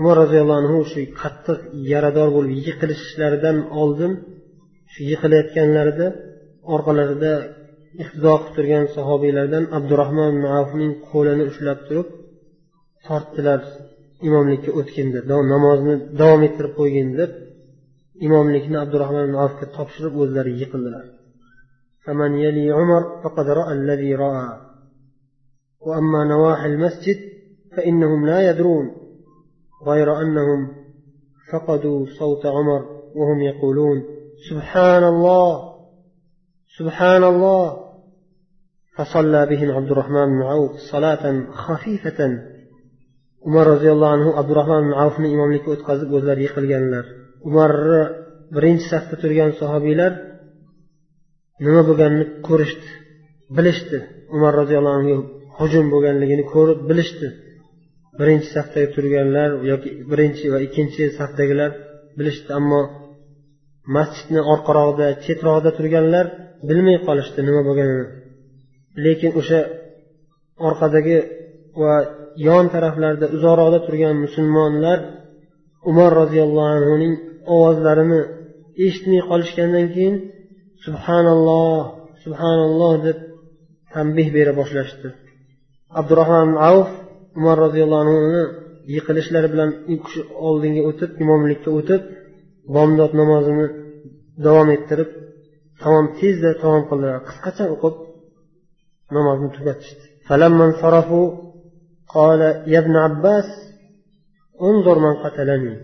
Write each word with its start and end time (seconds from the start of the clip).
umar 0.00 0.14
roziyallohu 0.22 0.60
anhu 0.62 0.78
shu 0.92 1.00
qattiq 1.20 1.58
yarador 1.92 2.28
bo'lib 2.36 2.52
yiqilishlaridan 2.66 3.56
oldin 3.82 4.12
shu 4.92 5.00
yiqilayotganlarida 5.10 6.06
orqalarida 6.74 7.32
iqtido 8.02 8.32
qilib 8.36 8.54
turgan 8.56 8.84
sahobiylardan 8.96 9.64
abdurahmon 9.78 10.28
ibn 10.34 10.44
avfning 10.60 10.92
qo'lini 11.10 11.44
ushlab 11.50 11.78
turib 11.88 12.08
tortdilar 13.06 13.60
imomlikka 14.28 14.70
o'tgin 14.80 15.08
deb 15.16 15.24
namozni 15.54 15.94
davom 16.20 16.40
ettirib 16.48 16.72
qo'ygin 16.80 17.08
deb 17.20 17.30
imomlikni 18.26 18.76
abdurahmon 18.84 19.24
ibn 19.28 19.36
avfga 19.44 19.66
topshirib 19.76 20.14
o'zlari 20.22 20.52
yiqildilar 20.62 21.06
فمن 22.06 22.32
يلي 22.44 22.66
عمر 22.78 23.02
فقد 23.22 23.46
رأى 23.60 23.72
الذي 23.80 24.14
رأى 24.14 24.48
وأما 25.86 26.20
نواحي 26.24 26.66
المسجد 26.66 27.18
فإنهم 27.74 28.26
لا 28.26 28.50
يدرون 28.50 28.86
غير 29.86 30.20
أنهم 30.22 30.72
فقدوا 31.52 32.06
صوت 32.18 32.46
عمر 32.46 32.82
وهم 33.14 33.40
يقولون 33.40 34.04
سبحان 34.50 35.04
الله 35.04 35.76
سبحان 36.78 37.24
الله 37.24 37.86
فصلى 38.96 39.46
بهم 39.46 39.70
عبد 39.70 39.90
الرحمن 39.90 40.26
بن 40.26 40.42
عوف 40.42 40.72
صلاة 40.92 41.24
خفيفة 41.50 42.20
umar 43.48 43.64
roziyallohu 43.74 44.12
anhu 44.16 44.30
abdurahmon 44.40 44.82
ibn 44.84 44.94
avfni 45.04 45.28
imomlikka 45.34 45.68
o'tkazib 45.74 46.08
o'zlari 46.16 46.40
yiqilganlar 46.46 47.04
umarni 47.48 48.02
birinchi 48.54 48.86
safda 48.92 49.14
turgan 49.22 49.50
sahobiylar 49.60 50.12
nima 51.64 51.82
bo'lganini 51.88 52.24
ko'rishdi 52.48 52.88
bilishdi 53.56 53.98
umar 54.36 54.52
roziyallohu 54.60 54.96
anhu 55.00 55.16
hujum 55.58 55.86
bo'lganligini 55.94 56.44
ko'rib 56.54 56.78
bilishdi 56.90 57.28
Birinchi 58.19 58.49
safda 58.55 58.81
turganlar 58.95 59.49
yoki 59.71 59.89
birinchi 60.11 60.45
va 60.53 60.59
ikkinchi 60.67 61.03
safdagilar 61.19 61.69
bilishdi 62.17 62.51
ammo 62.59 62.81
masjidni 63.95 64.41
orqarog'ida 64.53 65.07
chetrog'ida 65.25 65.71
turganlar 65.77 66.25
bilmay 66.69 66.97
qolishdi 67.07 67.39
nima 67.47 67.61
bo'lganini. 67.67 68.05
Lekin 69.05 69.31
o'sha 69.39 69.59
orqadagi 70.67 71.17
va 71.81 71.95
yon 72.47 72.65
taraflarda 72.73 73.25
uzoqroqda 73.35 73.79
turgan 73.87 74.15
musulmonlar 74.25 74.97
umar 75.91 76.11
roziyallohu 76.21 76.71
anhuning 76.77 77.13
ovozlarini 77.55 78.21
eshitmay 78.85 79.21
qolishgandan 79.29 79.85
keyin 79.95 80.15
subhanalloh 80.85 81.81
subhanalloh 82.23 82.93
deb 83.07 83.17
tanbeh 83.93 84.27
bera 84.37 84.51
boshlashdi. 84.59 85.07
Abdurahmon 85.99 86.51
avf 86.69 86.89
umar 87.38 87.56
roziyallohu 87.64 88.02
anhuni 88.04 88.42
yiqilishlari 88.94 89.48
bilan 89.54 89.70
u 89.92 89.94
kishi 90.04 90.20
oldinga 90.48 90.82
o'tib 90.90 91.10
imomlikka 91.24 91.70
o'tib 91.78 92.02
bomdod 92.74 93.12
namozini 93.20 93.66
davom 94.46 94.68
ettirib 94.76 95.10
tamom 95.82 96.06
tezda 96.18 96.50
tamom 96.62 96.82
qildilar 96.90 97.16
qisqacha 97.28 97.64
o'qib 97.74 97.94
namozni 99.16 99.48
tugatishdi 99.56 100.04
قال 102.16 102.40
يا 102.66 102.78
ابن 102.78 102.96
عباس 102.96 103.44
انظر 104.62 104.98
من 104.98 105.14
قتلني 105.14 105.76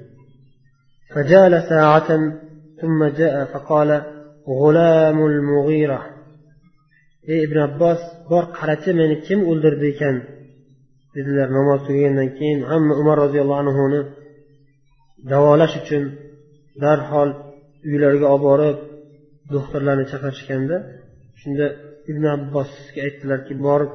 فجال 1.15 1.62
ساعة 1.62 2.09
ثم 2.81 3.05
جاء 3.05 3.45
فقال 3.45 4.03
غلام 4.48 5.27
المغيرة 5.27 6.01
ey 7.33 7.41
ibn 7.47 7.59
abbos 7.69 8.01
bor 8.31 8.45
qarachi 8.59 8.91
meni 9.01 9.17
kim 9.27 9.41
o'ldirdi 9.51 9.87
ekan 9.95 10.17
Dedilar 11.18 11.48
namoz 11.58 11.80
tugagandan 11.88 12.30
keyin 12.38 12.60
hamma 12.72 12.94
umar 13.02 13.18
roziyallohu 13.26 13.62
anhuni 13.64 14.02
davolash 15.32 15.76
uchun 15.82 16.04
darhol 16.84 17.30
uylariga 17.90 18.28
olib 18.36 18.44
borib 18.50 18.78
doktorlarni 19.56 20.06
chaqirishganda 20.12 20.78
shunda 21.42 21.66
ibn 22.11 22.23
abbosga 22.36 23.00
aytdilarki 23.08 23.54
borib 23.67 23.92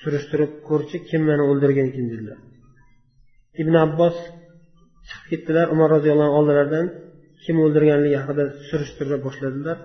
surishtirib 0.00 0.52
ko'rchi 0.68 0.96
kim 1.08 1.22
meni 1.30 1.42
o'ldirgan 1.50 1.86
ekan 1.90 2.06
dedilar. 2.12 2.38
Ibn 3.62 3.74
abbos 3.86 4.16
chiqib 5.08 5.26
ketdilar 5.30 5.66
umar 5.74 5.88
roziyallohu 5.96 6.28
anhu 6.28 6.38
oldilaridan 6.40 6.86
kim 7.44 7.56
o'ldirganligi 7.64 8.16
haqida 8.22 8.44
surishtira 8.68 9.16
boshladilar. 9.26 9.76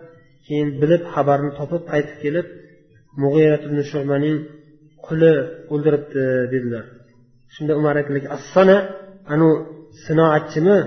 Keyin 0.45 0.69
bilib 0.81 1.03
xabarni 1.13 1.51
topib 1.59 1.83
qaytib 1.91 2.17
kelib 2.23 2.47
mug'irat 3.23 3.61
ibn 3.67 3.79
shubaning 3.91 4.37
quli 5.07 5.33
o'ldiribdi 5.73 6.23
dedilar. 6.53 6.85
Shunda 7.53 7.73
umar 7.79 7.93
aytdilarki 7.99 8.29
assana 8.37 8.77
anu 9.33 9.49
sinoatchimi? 10.05 10.77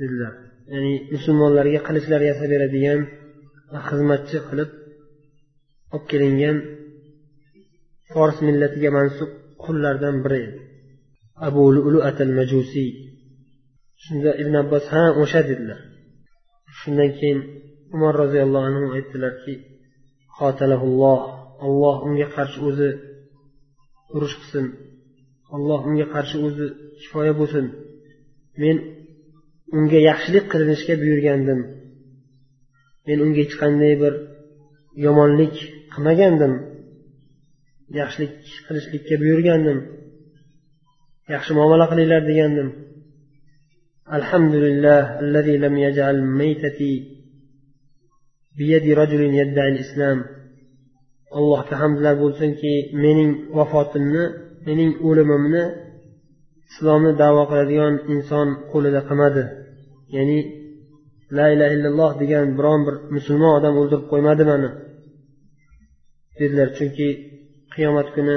dedilar. 0.00 0.34
Ya'ni 0.72 0.94
musulmonlarga 1.14 1.80
qilichlar 1.86 2.20
yasab 2.30 2.48
beradigan 2.54 3.00
xizmatchi 3.88 4.38
qilib 4.48 4.70
olib 5.94 6.04
kelingan 6.10 6.56
fors 8.12 8.36
millatiga 8.46 8.90
mansub 8.98 9.30
qullardan 9.64 10.16
biri 10.24 10.38
edi. 10.46 10.60
Abu 11.48 11.62
luatal 11.94 12.32
majusiy 12.38 12.90
shunda 14.04 14.30
ibn 14.42 14.54
abbos 14.62 14.84
ha 14.94 15.04
o'sha 15.22 15.40
dedilar. 15.50 15.80
Shundan 16.78 17.10
keyin 17.18 17.38
umar 17.94 18.14
roziyallohu 18.22 18.66
anhu 18.70 18.84
aytdilarki 18.96 19.54
alloh 21.66 21.96
unga 22.06 22.26
qarshi 22.36 22.58
o'zi 22.68 22.88
urush 24.14 24.36
qilsin. 24.40 24.66
Alloh 25.54 25.80
unga 25.88 26.06
qarshi 26.14 26.36
o'zi 26.46 26.66
kifoya 27.00 27.32
bo'lsin. 27.40 27.66
Men 28.62 28.76
unga 29.76 29.98
yaxshilik 30.10 30.44
qilinishga 30.52 30.94
buyurgandim. 31.02 31.60
Men 33.06 33.18
unga 33.24 33.40
hech 33.44 33.54
qanday 33.62 33.92
bir 34.02 34.14
yomonlik 35.06 35.54
qilmagandim. 35.92 36.52
Yaxshilik 38.00 38.32
qilishlikka 38.66 39.14
buyurgandim. 39.22 39.78
Yaxshi 41.34 41.52
muomala 41.58 41.86
qilinglar 41.92 42.22
degandim. 42.30 42.68
Alhamdulillah 44.16 45.02
allazi 45.22 45.54
lam 45.64 45.74
yaj'al 45.86 46.18
rajulin 49.00 49.32
al-islam. 49.70 50.18
Allohga 51.38 51.74
hamdlar 51.82 52.14
bo'lsinki 52.22 52.72
mening 53.04 53.30
vafotimni 53.58 54.24
mening 54.66 54.90
o'limimni 55.08 55.64
islomni 56.70 57.12
davo 57.22 57.42
qiladigan 57.50 57.94
inson 58.14 58.48
qo'lida 58.72 59.00
qilmadi. 59.08 59.44
Ya'ni 60.16 60.38
la 61.36 61.46
ilaha 61.54 61.72
illalloh 61.76 62.10
degan 62.22 62.46
biron 62.58 62.80
bir 62.86 62.94
musulmon 63.16 63.52
odam 63.58 63.74
o'ldirib 63.80 64.06
qo'ymadi 64.12 64.42
mani. 64.50 64.70
Dedilar 66.38 66.68
chunki 66.76 67.08
qiyomat 67.74 68.08
kuni 68.16 68.36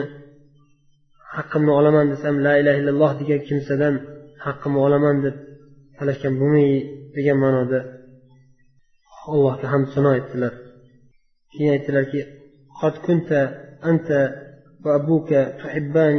haqqimni 1.36 1.72
olaman 1.80 2.06
desam 2.14 2.36
la 2.46 2.54
ilaha 2.62 2.78
illalloh 2.82 3.12
degan 3.22 3.42
kimsadan 3.48 3.96
haqqimni 4.46 4.80
olaman 4.88 5.16
deb 5.26 5.36
talashgan 5.98 6.34
bo'lmaydi 6.42 6.80
degan 7.18 7.38
ma'noda 7.44 7.80
allohga 9.34 9.68
hamd 9.74 9.88
sano 9.96 10.10
aytdilar 10.18 10.54
keyin 11.52 11.72
aytdilarki 11.76 12.22
قد 12.83 12.93
كنت 13.07 13.31
أنت 13.85 14.11
وأبوك 14.85 15.29
تحبان 15.63 16.17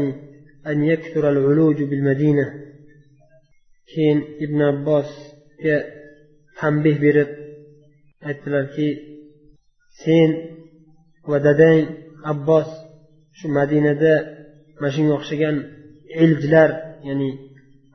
أن 0.68 0.84
يكثر 0.84 1.30
العلوج 1.30 1.84
بالمدينة 1.84 2.62
keyin 3.92 4.20
ibn 4.46 4.60
abbosga 4.72 5.78
tanbeh 6.60 6.96
berib 7.06 7.30
aytdilarki 8.30 8.90
sen 10.02 10.30
va 11.30 11.38
dadang 11.48 11.80
abbos 12.34 12.70
shu 13.38 13.48
madinada 13.58 14.14
mana 14.80 14.92
shunga 14.96 15.14
o'xshagan 15.20 15.56
elchilar 16.24 16.70
ya'ni 17.08 17.30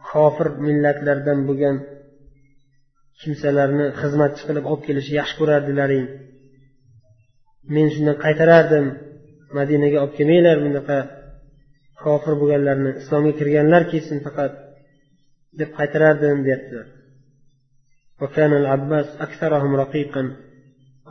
kofir 0.09 0.49
millatlardan 0.67 1.39
bo'lgan 1.48 1.77
kimsalarni 3.21 3.87
xizmatchi 4.01 4.43
qilib 4.48 4.65
olib 4.71 4.83
kelishni 4.87 5.15
yaxshi 5.21 5.37
ko'rardilaring 5.41 6.04
men 7.75 7.87
shundan 7.93 8.17
qaytarardim. 8.25 8.85
Madinaga 9.58 9.97
olib 10.03 10.13
kelmanglar 10.19 10.58
bunaqa 10.66 10.97
kofir 12.03 12.34
bo'lganlarni 12.41 12.91
islomga 13.02 13.34
kirganlar 13.40 13.81
kelsin 13.91 14.17
faqat 14.25 14.53
deb 15.59 15.69
qaytarardim 15.78 16.37
deyaptilar. 16.47 16.87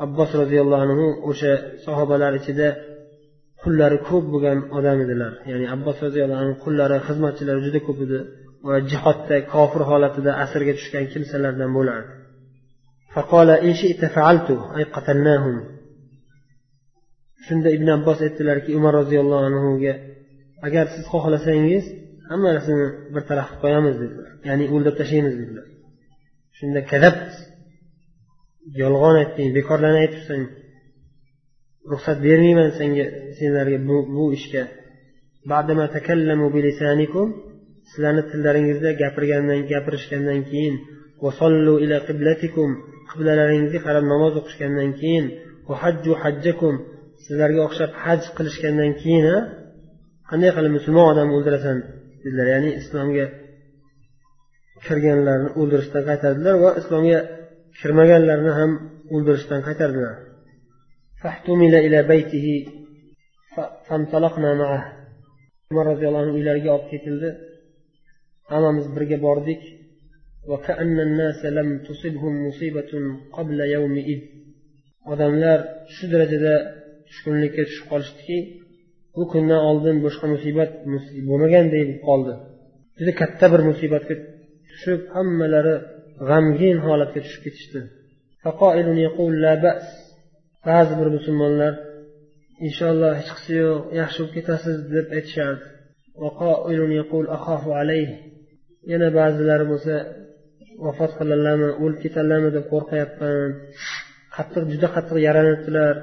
Abbos 0.05 0.31
roziyallohu 0.41 0.83
anhu 0.87 1.07
o'sha 1.31 1.53
sahobalar 1.85 2.33
ichida 2.41 2.69
qullari 3.63 3.99
ko'p 4.09 4.25
bo'lgan 4.33 4.59
odam 4.79 4.99
edilar. 5.05 5.33
Ya'ni 5.51 5.67
abbos 5.75 5.97
roziyallohu 6.07 6.41
anhu 6.45 6.55
qullari 6.65 6.97
xizmatchilari 7.07 7.61
juda 7.67 7.81
ko'p 7.87 7.99
edi 8.07 8.19
va 8.69 8.77
jihodda 8.91 9.37
kofir 9.55 9.83
holatida 9.91 10.31
asrga 10.45 10.73
tushgan 10.79 11.05
kimsalardan 11.13 11.71
bo'lardi. 11.79 12.11
Shunda 17.47 17.69
ibn 17.77 17.89
abbos 17.97 18.19
aytdilarki 18.27 18.71
umar 18.79 18.93
roziyallohu 19.01 19.45
anhuga 19.51 19.95
agar 20.67 20.85
siz 20.95 21.05
xohlasangiz 21.13 21.85
hammasini 22.31 22.87
bir 23.15 23.23
taraf 23.31 23.49
qilib 23.51 23.61
qo'yamiz 23.65 23.95
dedilar. 24.03 24.29
Ya'ni 24.49 24.65
o'ldirib 24.75 24.97
tashlaymiz 25.01 25.35
dedilar. 25.41 25.67
Shunda 26.59 26.81
kadab 26.93 27.17
yolg'on 28.83 29.17
aytding 29.23 29.49
bekorlarni 29.59 30.01
aytibsan 30.05 30.41
ruxsat 31.91 32.19
bermayman 32.27 32.71
senga 32.79 33.07
senlarga 33.39 33.79
bu, 33.89 33.97
bu 34.17 34.25
ishga. 34.39 34.65
Sizlarni 37.91 38.23
tillaringizda 38.31 38.91
gapirgandan 39.03 39.61
gapirishgandan 39.73 40.41
keyin 40.51 40.75
qiblalaringizga 43.11 43.81
qarab 43.87 44.05
namoz 44.13 44.33
o'qishgandan 44.41 44.91
keyin 45.01 45.25
hajju 45.83 46.13
hajjakum 46.23 46.75
sizlarga 47.25 47.61
o'xshab 47.69 47.91
haj 48.05 48.21
qilishgandan 48.37 48.91
keyin 49.03 49.27
qanday 50.31 50.51
qilib 50.57 50.73
musulmon 50.79 51.07
odamni 51.13 51.33
o'ldirasan 51.39 51.77
dedilar. 52.23 52.47
Ya'ni 52.55 52.71
islomga 52.81 53.27
kirganlarni 54.87 55.51
o'ldirishdan 55.61 56.03
qaytardilar 56.11 56.55
va 56.65 56.71
islomga 56.81 57.19
kirmaganlarni 57.81 58.53
ham 58.59 58.71
o'ldirishdan 59.15 59.61
qaytardilar. 59.69 60.15
Umar 65.71 65.85
roziyallohu 65.93 66.23
anhu 66.25 66.35
uylariga 66.39 66.71
olib 66.77 66.89
ketildi. 66.93 67.29
Hammamiz 68.53 68.87
birga 68.97 69.19
bordik. 69.27 69.63
Odamlar 75.13 75.59
shu 75.95 76.05
darajada 76.13 76.55
tushkunlikka 77.11 77.63
tushib 77.69 77.87
qolishdiki 77.93 78.39
bu 79.17 79.23
kundan 79.33 79.61
oldin 79.71 79.97
boshqa 80.07 80.27
musibat 80.35 80.71
bo'lmaganday 81.29 81.83
bo'lib 81.89 82.01
qoldi. 82.09 82.33
Juda 82.99 83.13
katta 83.21 83.47
bir 83.53 83.61
musibatga 83.71 84.15
tushib 84.69 85.01
hammalari 85.17 85.75
g'amgin 86.29 86.77
holatga 86.87 87.21
tushib 87.25 87.43
ketishdi. 87.47 87.81
Ba'zi 90.69 90.93
bir 91.01 91.09
musulmonlar 91.17 91.73
inshaalloh 92.67 93.13
hech 93.21 93.31
qisi 93.37 93.53
yo'q 93.63 93.81
yaxshi 94.01 94.19
bo'lib 94.21 94.35
ketasiz 94.39 94.77
deb 94.95 95.07
aytishardi. 95.17 95.65
Yana 98.93 99.09
ba'zilari 99.19 99.65
bo'lsa 99.73 99.95
vafot 100.85 101.13
qiladilarmi 101.19 101.71
o'lib 101.83 101.99
ketadilarmi 102.05 102.51
deb 102.57 102.65
qo'rqyapman. 102.73 103.49
Qattiq 104.37 104.65
juda 104.73 104.89
qattiq 104.97 105.19
yaranibdilar. 105.29 105.95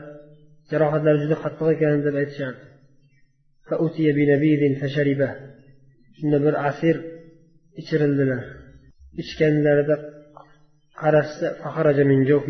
Jarohatlari 0.72 1.18
juda 1.24 1.36
qattiq 1.44 1.68
ekan 1.76 2.00
deb 2.08 2.16
aytishardi 2.22 2.64
shunda 6.18 6.38
bir 6.46 6.54
asir 6.70 6.96
ichirildilar. 7.82 8.44
Ichganlarida 9.22 9.96
qarashsa 11.02 11.48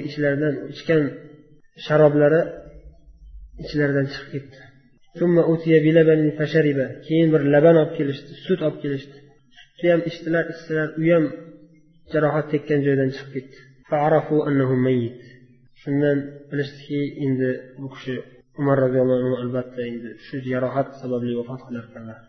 ichlaridan 0.10 0.56
ichgan 0.74 1.04
sharoblari 1.86 2.42
ichlaridan 3.64 4.08
chiqib 4.14 4.30
ketdi. 4.34 4.58
Keyin 7.08 7.30
bir 7.34 7.42
laban 7.54 7.76
olib 7.82 7.94
kelishdi 8.00 8.32
sut 8.46 8.60
olib 8.68 8.78
kelishdi. 8.84 9.18
Sutni 9.60 9.88
ham 9.94 10.02
ichdilar 10.10 10.44
ichdilar 10.54 10.88
u 11.02 11.04
ham 11.14 11.26
jarohat 12.14 12.46
tekkan 12.54 12.80
joydan 12.88 13.10
chiqib 13.16 13.32
ketdi. 13.36 13.58
Shundan 15.82 16.18
bilishdiki 16.50 17.02
endi 17.26 17.50
bu 17.82 17.88
kishi 17.94 18.16
umar 18.60 18.78
roziyallohu 18.86 19.20
anhu 19.26 19.36
albatta 19.44 19.82
endi 19.92 20.10
shu 20.26 20.36
jarohat 20.50 20.90
sababli 21.02 21.32
vafot 21.40 21.62
qilarkanlar 21.68 22.20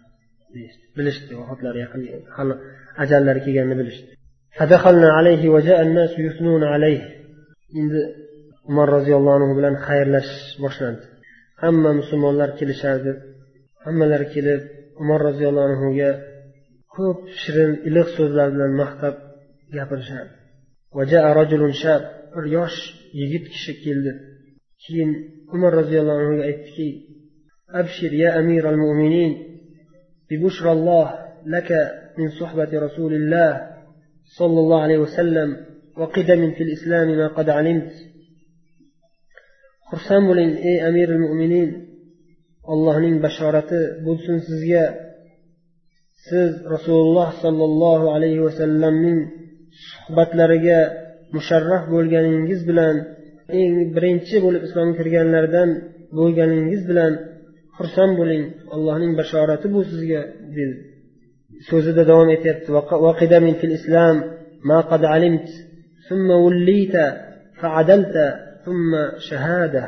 bilishdi 0.96 1.32
vafotlari 1.40 1.78
yaqin 1.84 2.00
hali 2.36 2.54
ajallari 3.02 3.40
kelganini 3.46 3.76
bilishdi. 3.80 4.10
Endi 7.78 8.00
umar 8.70 8.88
roziyallohu 8.96 9.36
anhu 9.38 9.52
bilan 9.58 9.74
xayrlashish 9.86 10.46
boshlandi. 10.64 11.04
Hamma 11.62 11.90
musulmonlar 12.00 12.50
kelishardi. 12.58 13.12
Hammalari 13.84 14.26
kelib 14.34 14.60
umar 15.02 15.20
roziyallohu 15.28 15.68
anhuga 15.70 16.10
ko'p 16.94 17.18
shirin 17.40 17.72
iliq 17.88 18.08
so'zlar 18.16 18.48
bilan 18.54 18.72
maqtab 18.82 19.14
gapirishardi. 19.76 20.32
Bir 22.34 22.44
yosh 22.56 22.78
yigit 23.20 23.44
kishi 23.52 23.72
keldi 23.84 24.12
keyin 24.82 25.10
umar 25.54 25.72
roziyallohu 25.80 26.18
anhuga 26.22 26.44
aytdiki 26.50 26.88
abshir 27.80 28.12
ya 28.22 28.30
amir 28.40 28.64
al 28.72 28.78
mo'minin 28.84 29.32
من 32.18 32.30
صحبة 32.40 32.70
رسول 32.86 33.12
الله 33.14 33.50
صلى 34.38 34.58
الله 34.60 34.80
عليه 34.82 34.98
وسلم 34.98 35.56
وقدم 35.98 36.50
في 36.56 36.62
الإسلام 36.62 37.08
ما 37.20 37.26
قد 37.28 37.48
علمت 37.50 37.92
xursand 39.90 40.24
bo'ling 40.28 40.52
ey 40.70 40.76
amiril 40.88 41.20
mo'minin 41.26 41.68
allohning 42.72 43.16
bashorati 43.24 43.80
bo'lsin 44.06 44.36
sizga 44.48 44.84
siz 46.28 46.50
rasululloh 46.74 47.28
sollallohu 47.44 48.06
alayhi 48.16 48.44
vasallamning 48.48 49.18
suhbatlariga 49.88 50.80
musharraf 51.35 51.83
bo'lganingiz 51.93 52.61
bilan 52.69 52.95
eng 53.59 53.75
birinchi 53.95 54.35
bo'lib 54.45 54.61
islomga 54.67 54.95
kirganlardan 54.99 55.69
bo'lganingiz 56.17 56.81
bilan 56.89 57.13
xursand 57.77 58.13
bo'ling 58.19 58.43
allohning 58.75 59.13
bashorati 59.19 59.67
bu 59.75 59.81
sizga 59.91 60.21
dedi 60.57 60.75
so'zida 61.69 62.03
davom 62.11 62.29
etyapti 62.37 62.69
ثم 66.09 66.29
وليت 66.29 66.95
فعدلت 67.59 68.15
ثم 68.65 68.91
شهادة 69.29 69.85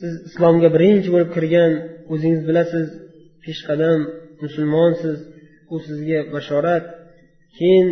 siz 0.00 0.14
islomga 0.28 0.68
birinchi 0.76 1.08
bo'lib 1.14 1.30
kirgan 1.36 1.72
o'zingiz 2.12 2.42
bilasiz 2.48 2.86
peshqadam 3.44 4.00
musulmonsiz 4.44 5.18
u 5.74 5.76
sizga 5.86 6.20
bashorat 6.34 6.84
keyin 7.58 7.88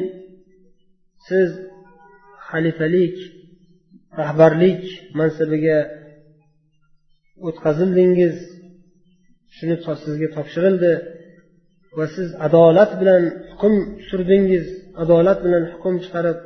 siz 1.28 1.48
xalifalik 2.55 3.15
rahbarlik 4.21 4.83
mansabiga 5.19 5.79
o'tkazildingiz 7.47 8.35
shuni 9.55 9.75
sizga 10.03 10.27
topshirildi 10.37 10.93
va 11.97 12.05
siz 12.15 12.29
adolat 12.47 12.91
bilan 13.01 13.23
hukm 13.51 13.75
surdingiz 14.07 14.65
adolat 15.03 15.39
bilan 15.45 15.63
hukm 15.73 15.95
chiqarib 16.03 16.37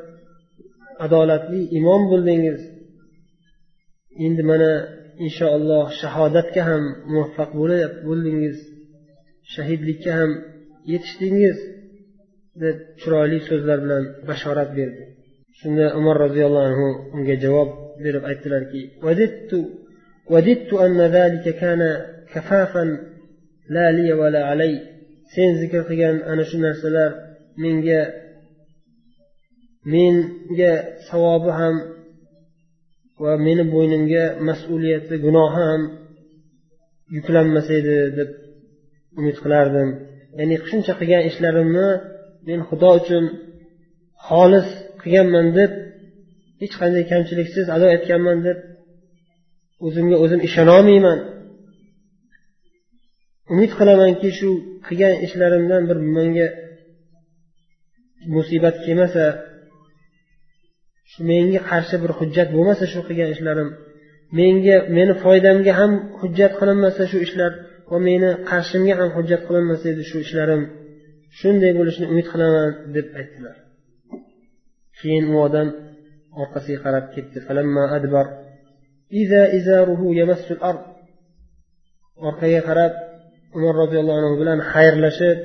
adolatli 1.06 1.62
imom 1.80 2.02
bo'ldingiz. 2.12 2.62
Endi 4.26 4.44
mana 4.52 4.72
inshaalloh 5.26 5.86
shahodatga 6.02 6.62
ham 6.70 6.84
muvaffaq 7.14 7.50
bo'ldingiz 8.08 8.58
shahidlikka 9.54 10.12
ham 10.20 10.32
yetishdingiz 10.92 11.58
deb 12.64 12.78
chiroyli 13.02 13.40
so'zlar 13.50 13.78
bilan 13.86 14.04
bashorat 14.30 14.70
berdi. 14.80 15.04
shunda 15.61 15.87
umar 15.99 16.17
roziyallohu 16.27 16.67
anhu 16.71 16.87
unga 17.17 17.35
javob 17.45 17.69
berib 18.05 18.23
aytdilarki 18.31 18.83
وددت 20.33 20.73
أن 20.73 21.01
ذلك 21.01 21.45
كان 21.63 21.81
كفافا 22.33 22.85
لا 23.69 23.87
لي 23.93 24.13
ولا 24.13 24.45
علي 24.51 24.95
sen 25.35 25.51
zikr 25.61 25.83
qilgan 25.89 26.17
ana 26.31 26.45
shu 26.51 26.57
narsalar 26.67 27.11
menga 27.63 28.03
menga 29.93 30.73
savobi 31.09 31.51
ham 31.59 31.77
va 33.23 33.33
meni 33.47 33.65
bo'ynimga 33.75 34.25
mas'uliyati 34.49 35.15
gunohi 35.25 35.61
ham 35.69 35.81
yuklanmas 37.17 37.67
edi 37.79 37.97
deb 38.19 38.31
umid 39.19 39.37
qilardim 39.45 39.89
ya'ni 40.39 40.57
shuncha 40.69 40.93
qilgan 41.01 41.23
ishlarimni 41.31 41.89
men 42.47 42.61
xudo 42.69 42.91
uchun 43.01 43.25
xolis 44.27 44.69
qilganman 45.02 45.48
deb 45.58 45.72
hech 46.62 46.76
qanday 46.82 47.04
kamchiliksiz 47.12 47.66
ado 47.76 47.88
etganman 47.96 48.38
deb 48.48 48.58
o'zimga 49.86 50.18
o'zim 50.24 50.40
ishonolmayman. 50.48 51.20
Umid 53.54 53.72
qilamanki 53.80 54.30
shu 54.40 54.50
qilgan 54.88 55.16
ishlarimdan 55.26 55.82
bir 55.90 55.98
menga 56.16 56.48
musibat 58.36 58.76
kelmasa 58.86 59.26
shu 61.12 61.20
menga 61.32 61.60
qarshi 61.70 61.96
bir 62.04 62.12
hujjat 62.20 62.48
bo'lmasa 62.56 62.84
shu 62.94 63.00
qilgan 63.08 63.30
ishlarim 63.36 63.70
menga 64.40 64.78
meni 64.98 65.14
foydamga 65.24 65.72
ham 65.80 65.92
hujjat 66.20 66.54
qilinmasa 66.60 67.04
shu 67.12 67.18
ishlar 67.28 67.52
va 67.90 67.98
meni 68.10 68.30
qarshimga 68.50 68.94
ham 69.00 69.10
hujjat 69.18 69.42
qilinmasa 69.48 69.86
edi 69.94 70.04
shu 70.10 70.18
ishlarim 70.26 70.62
shunday 71.40 71.72
bo'lishini 71.80 72.08
umid 72.14 72.28
qilaman 72.34 72.70
deb 72.96 73.08
aytdilar. 73.20 73.56
Keyin 75.00 75.26
u 75.34 75.36
odam 75.48 75.68
orqasiga 76.42 76.80
qarab 76.86 77.06
ketdi. 77.16 77.38
Orqaga 82.28 82.62
qarab 82.70 82.94
umar 83.58 83.74
roziyallohu 83.84 84.20
anhu 84.22 84.36
bilan 84.42 84.60
xayrlashib 84.72 85.38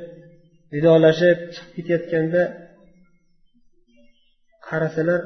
vidolashib 0.75 1.39
chiqib 1.55 1.73
ketayotganda 1.77 2.43
qarasalar 4.69 5.21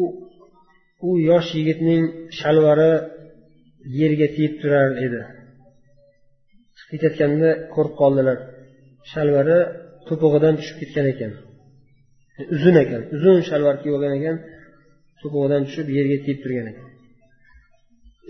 u 0.00 0.02
u 1.08 1.10
yosh 1.30 1.50
yigitning 1.58 2.02
shalvari 2.38 2.92
yerga 4.00 4.26
tegib 4.34 4.54
turar 4.62 4.88
edi. 5.06 5.20
Chiqib 6.78 6.90
ketayotganda 6.92 7.50
ko'rib 7.74 7.94
qoldilar. 8.00 8.38
Shalvari 9.12 9.58
to'pig'idan 10.08 10.54
tushib 10.58 10.76
ketgan 10.80 11.06
ekan. 11.14 11.32
uzun 12.55 12.75
ekan 12.83 13.01
uzun 13.15 13.37
shalvar 13.49 13.75
kiyib 13.81 13.95
olgan 13.97 14.13
ekan 14.19 14.37
to'pig'idan 15.21 15.61
tushib 15.67 15.87
yerga 15.97 16.17
tegib 16.25 16.39
turgan 16.43 16.67
ekan 16.71 16.87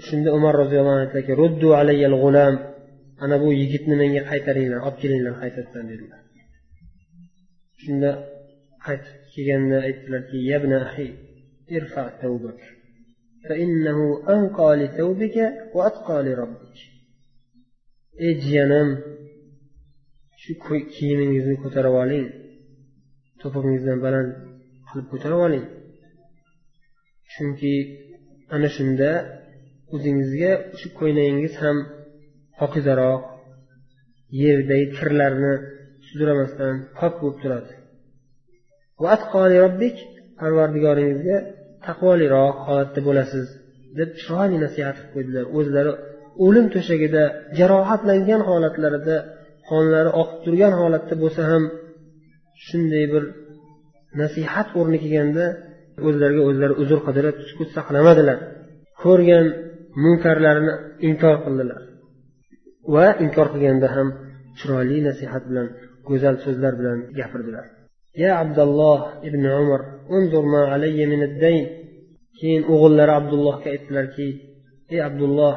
shunda 0.08 0.30
umar 0.38 0.54
roziyallohu 0.64 0.96
anhu 0.96 1.06
aytdilarki 1.08 1.34
ruddu 1.44 1.68
alayyal 1.80 2.16
g'ulam 2.24 2.56
ana 3.24 3.36
bu 3.44 3.48
yigitni 3.62 3.96
menga 4.02 4.22
qaytaringlar 4.32 4.80
olib 4.88 4.98
kelinglar 5.02 5.34
qaytadan 5.42 5.86
dedilar 5.92 6.22
shunda 7.84 8.10
qaytib 8.86 9.18
kelganda 9.34 9.78
aytdilarki 9.88 10.38
yabna 10.52 10.78
ahi 10.88 11.08
irfa 11.78 12.04
tawbak 12.24 12.62
فإنه 13.48 14.00
أنقى 14.36 14.70
لثوبك 14.82 15.38
وأتقى 15.76 16.18
لربك 16.28 16.78
ey 18.26 18.34
jiyanim 18.44 18.90
shu 20.42 20.52
kiyimingizni 20.94 21.56
ko'tarib 21.64 21.96
oling 22.04 22.28
to'pig'ingizdan 23.41 23.99
baland 24.07 24.31
qilib 24.89 25.07
ko'tarib 25.13 25.41
oling. 25.47 25.65
Chunki 27.33 27.75
ana 28.55 28.69
shunda 28.77 29.11
o'zingizga 29.95 30.53
shu 30.79 30.89
ko'ylagingiz 30.99 31.55
ham 31.63 31.77
pokizaroq 32.61 33.23
yerdagi 34.43 34.87
kirlarni 34.97 35.53
sudramasdan 36.09 36.75
pok 36.99 37.15
bo'lib 37.23 37.39
turadi. 37.43 37.73
Parvardigoringizga 40.41 41.37
taqvoliroq 41.87 42.57
holatda 42.67 43.01
bo'lasiz 43.09 43.47
deb 43.99 44.11
chiroyli 44.21 44.57
nasihat 44.65 44.97
qilib 44.99 45.13
qo'ydilar. 45.15 45.45
O'zlari 45.59 45.93
o'lim 46.47 46.67
to'shagida 46.75 47.23
jarohatlangan 47.59 48.43
holatlarida 48.51 49.17
qonlari 49.71 50.11
oqib 50.21 50.39
turgan 50.45 50.75
holatda 50.81 51.15
bo'lsa 51.23 51.43
ham 51.51 51.63
shunday 52.67 53.05
bir 53.13 53.25
nasihat 54.21 54.69
o'rni 54.81 54.99
kelganda 55.05 55.47
o'zlariga 56.07 56.43
o'zlari 56.49 56.75
uzr 56.83 56.99
qidirib 57.07 57.37
sukut 57.49 57.69
saqlamadilar. 57.77 58.39
Ko'rgan 59.03 59.47
munkarlarini 60.05 60.75
inkor 61.09 61.37
qildilar. 61.45 61.81
Va 62.95 63.07
inkor 63.25 63.47
qilganda 63.55 63.89
ham 63.97 64.09
chiroyli 64.59 64.99
nasihat 65.09 65.43
bilan 65.49 65.67
go'zal 66.09 66.35
so'zlar 66.45 66.73
bilan 66.81 66.99
gapirdilar. 67.19 67.67
Ya 68.23 68.31
abdulloh 68.43 69.01
ibn 69.29 69.43
umar 69.63 69.83
keyin 72.39 72.63
o'g'illari 72.73 73.13
abdullohga 73.21 73.69
aytdilarki 73.75 74.29
ey 74.93 75.01
abdulloh 75.09 75.55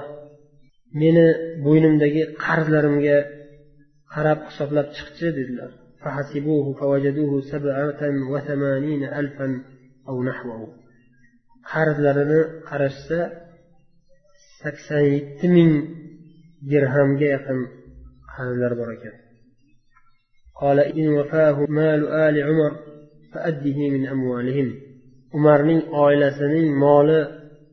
meni 1.02 1.28
bo'ynimdagi 1.66 2.24
qarzlarimga 2.46 3.18
qarab 4.14 4.40
hisoblab 4.50 4.88
chiqchi 4.98 5.28
dedilar. 5.40 5.72
Qarzlarini 11.72 12.40
qarashsa 12.70 13.20
sakson 14.62 15.04
yetti 15.14 15.46
ming 15.56 15.72
dirhamga 16.72 17.28
yaqin 17.36 17.60
qarzlar 18.34 18.72
bor 18.80 18.90
ekan. 18.98 19.16
Umarning 25.38 25.82
oilasining 26.06 26.68
moli 26.84 27.20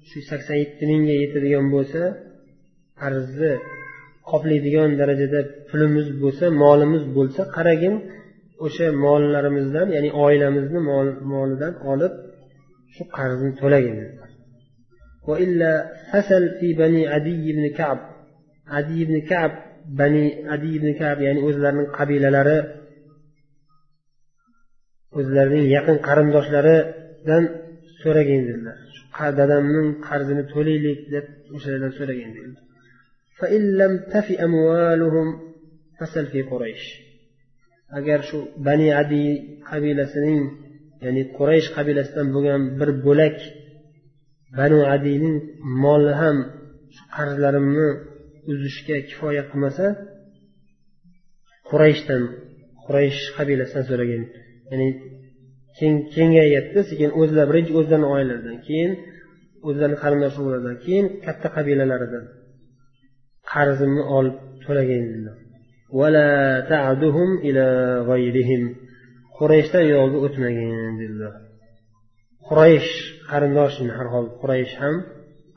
shu 0.08 0.18
sakson 0.30 0.56
yetti 0.62 0.84
mingga 0.90 1.14
yetadigan 1.22 1.66
bo'lsa 1.74 2.02
qarzni 3.00 3.52
qoplaydigan 4.30 4.90
darajada 5.00 5.40
pulimiz 5.68 6.08
bo'lsa 6.22 6.44
molimiz 6.62 7.04
bo'lsa 7.16 7.42
qaragin 7.56 7.94
o'sha 8.64 8.86
mollarimizdan 9.04 9.88
ya'ni 9.96 10.10
oilamizni 10.24 10.80
molidan 11.32 11.74
olib 11.92 12.12
shu 12.94 13.02
qarzni 13.16 13.50
to'lagin 13.60 13.96
adi 18.78 18.94
ibn 19.04 19.16
kab. 19.30 19.52
Bani 20.00 20.24
adi 20.54 20.68
ibn 20.78 20.88
kab 21.00 21.16
ya'ni 21.26 21.40
o'zlarining 21.48 21.88
qabilalari 21.98 22.58
o'zlarining 25.18 25.66
yaqin 25.76 25.96
qarindoshlaridan 26.08 27.44
so'ragin 28.02 28.40
dedilar. 28.48 28.78
Dadamning 29.40 29.88
qarzini 30.08 30.44
to'laylik 30.52 30.98
deb 31.14 31.24
o'shalardan 31.54 31.92
so'ragin 31.98 32.30
dedilar. 32.36 32.64
Agar 37.96 38.20
shu 38.28 38.38
bani 38.66 38.88
adi 39.02 39.24
qabilasining 39.70 40.42
ya'ni 41.04 41.22
quraysh 41.36 41.68
qabilasidan 41.76 42.26
bo'lgan 42.34 42.62
bir 42.78 42.90
bo'lak 43.06 43.36
banu 44.58 44.78
adiyning 44.94 45.36
moli 45.84 46.12
ham 46.20 46.36
shu 46.94 47.02
qarzlarimni 47.16 47.88
uzishga 48.50 48.96
kifoya 49.08 49.42
qilmasa 49.50 49.86
qurayshdan 51.70 52.22
quraysh 52.84 53.20
qabilasidan 53.36 53.84
so'ragan. 53.90 54.22
Ya'ni 54.70 54.88
kengayyapti 56.14 56.80
sekin 56.90 57.10
o'zlari 57.20 57.48
birinchi 57.50 57.72
o'zlarini 57.80 58.08
oilalaridan 58.14 58.58
keyin 58.66 58.92
o'zlarini 59.68 59.98
qarindosh 60.02 60.36
urug'laridan 60.40 60.76
keyin 60.84 61.06
katta 61.24 61.48
qabilalaridan 61.56 62.24
qarzimni 63.52 64.02
olib 64.16 64.36
to'lagin 64.64 65.04
qurayshdan 69.38 69.84
yolga 69.94 70.18
o'tmagin 70.26 70.94
dedilar. 71.00 71.34
Quraysh 72.48 72.90
qarindoshini 73.30 73.92
har 73.98 74.08
hol 74.14 74.26
quraysh 74.42 74.74
ham 74.82 74.94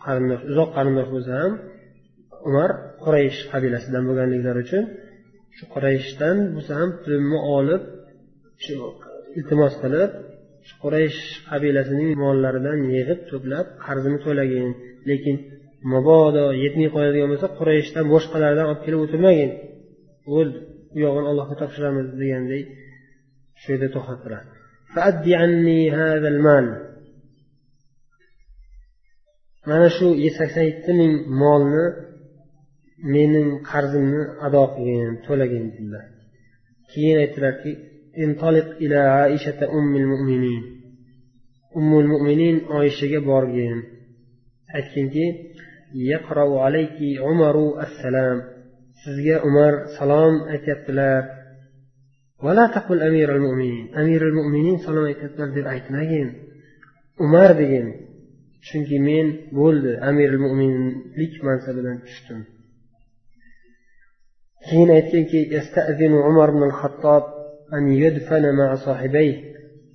qarindosh 0.05 0.43
uzoq 0.51 0.69
qarindosh 0.77 1.09
bo'lsa 1.15 1.31
ham 1.41 1.51
umar 2.49 2.69
quraysh 3.03 3.39
qabilasidan 3.51 4.03
bo'lganliklari 4.07 4.59
uchun 4.65 4.83
shu 5.55 5.63
qurayshdan 5.73 6.37
bo'lsa 6.55 6.71
ham 6.79 6.89
pulimni 7.03 7.39
olib 7.57 7.81
shu 8.63 8.73
iltimos 9.37 9.73
qilib 9.83 10.11
shu 10.67 10.73
quraysh 10.83 11.19
qabilasining 11.49 12.09
mollaridan 12.23 12.79
yig'ib 12.93 13.19
to'plab 13.31 13.65
qarzini 13.85 14.19
to'lagin. 14.25 14.69
Lekin 15.09 15.35
mabodo 15.93 16.45
yetmay 16.63 16.89
qoladigan 16.95 17.29
bo'lsa 17.33 17.47
qurayshdan 17.59 18.05
boshqalardan 18.13 18.65
olib 18.71 18.81
kelib 18.85 18.99
o'tirmagin. 19.05 19.51
o'l 20.37 20.49
u 20.95 20.97
yog'ini 21.03 21.27
allohga 21.31 21.55
topshiramiz 21.61 22.07
degandek 22.21 22.65
shu 23.61 23.67
yerda 23.73 23.87
to'xtab 23.95 24.19
turadi. 24.23 24.47
Mana 29.69 29.87
shu 29.97 30.07
sakson 30.37 30.63
yetti 30.69 30.91
ming 30.99 31.13
molni 31.41 31.85
mening 33.13 33.49
qarzimni 33.69 34.21
ado 34.45 34.63
qilgin 34.75 35.13
to'lagin 35.25 35.63
dedilar. 35.73 36.05
Keyin 36.91 37.17
aytdilarki 37.23 37.71
ummul 41.79 42.05
mo'minin 42.11 42.57
oyishaga 42.77 43.19
borgin. 43.29 43.77
Aytginki 44.77 45.25
yaqrau 46.11 46.51
alayki 46.65 47.09
umaru 47.31 47.67
assalam. 47.85 48.37
Sizga 49.03 49.35
umar 49.49 49.73
salom 49.97 50.33
aytyaptilar. 50.53 51.21
Vala 52.45 52.65
taqul 52.75 52.99
mo'minin 53.47 53.85
amiral 54.01 54.33
mo'minin 54.39 54.77
salom 54.85 55.05
aytyaptilar 55.11 55.49
deb 55.57 55.65
aytmagin. 55.73 56.27
Umar 57.25 57.49
degin. 57.61 57.87
Chunki 58.67 58.97
men 59.09 59.27
bo'ldi 59.59 59.91
amirul 60.09 60.41
mo'minlik 60.45 61.33
mansabidan 61.47 61.97
tushdim. 62.05 62.39
Keyin 64.67 64.89
aytganki 64.97 65.39
umar 66.31 66.47
ibn 66.53 66.63
hattob 66.79 67.23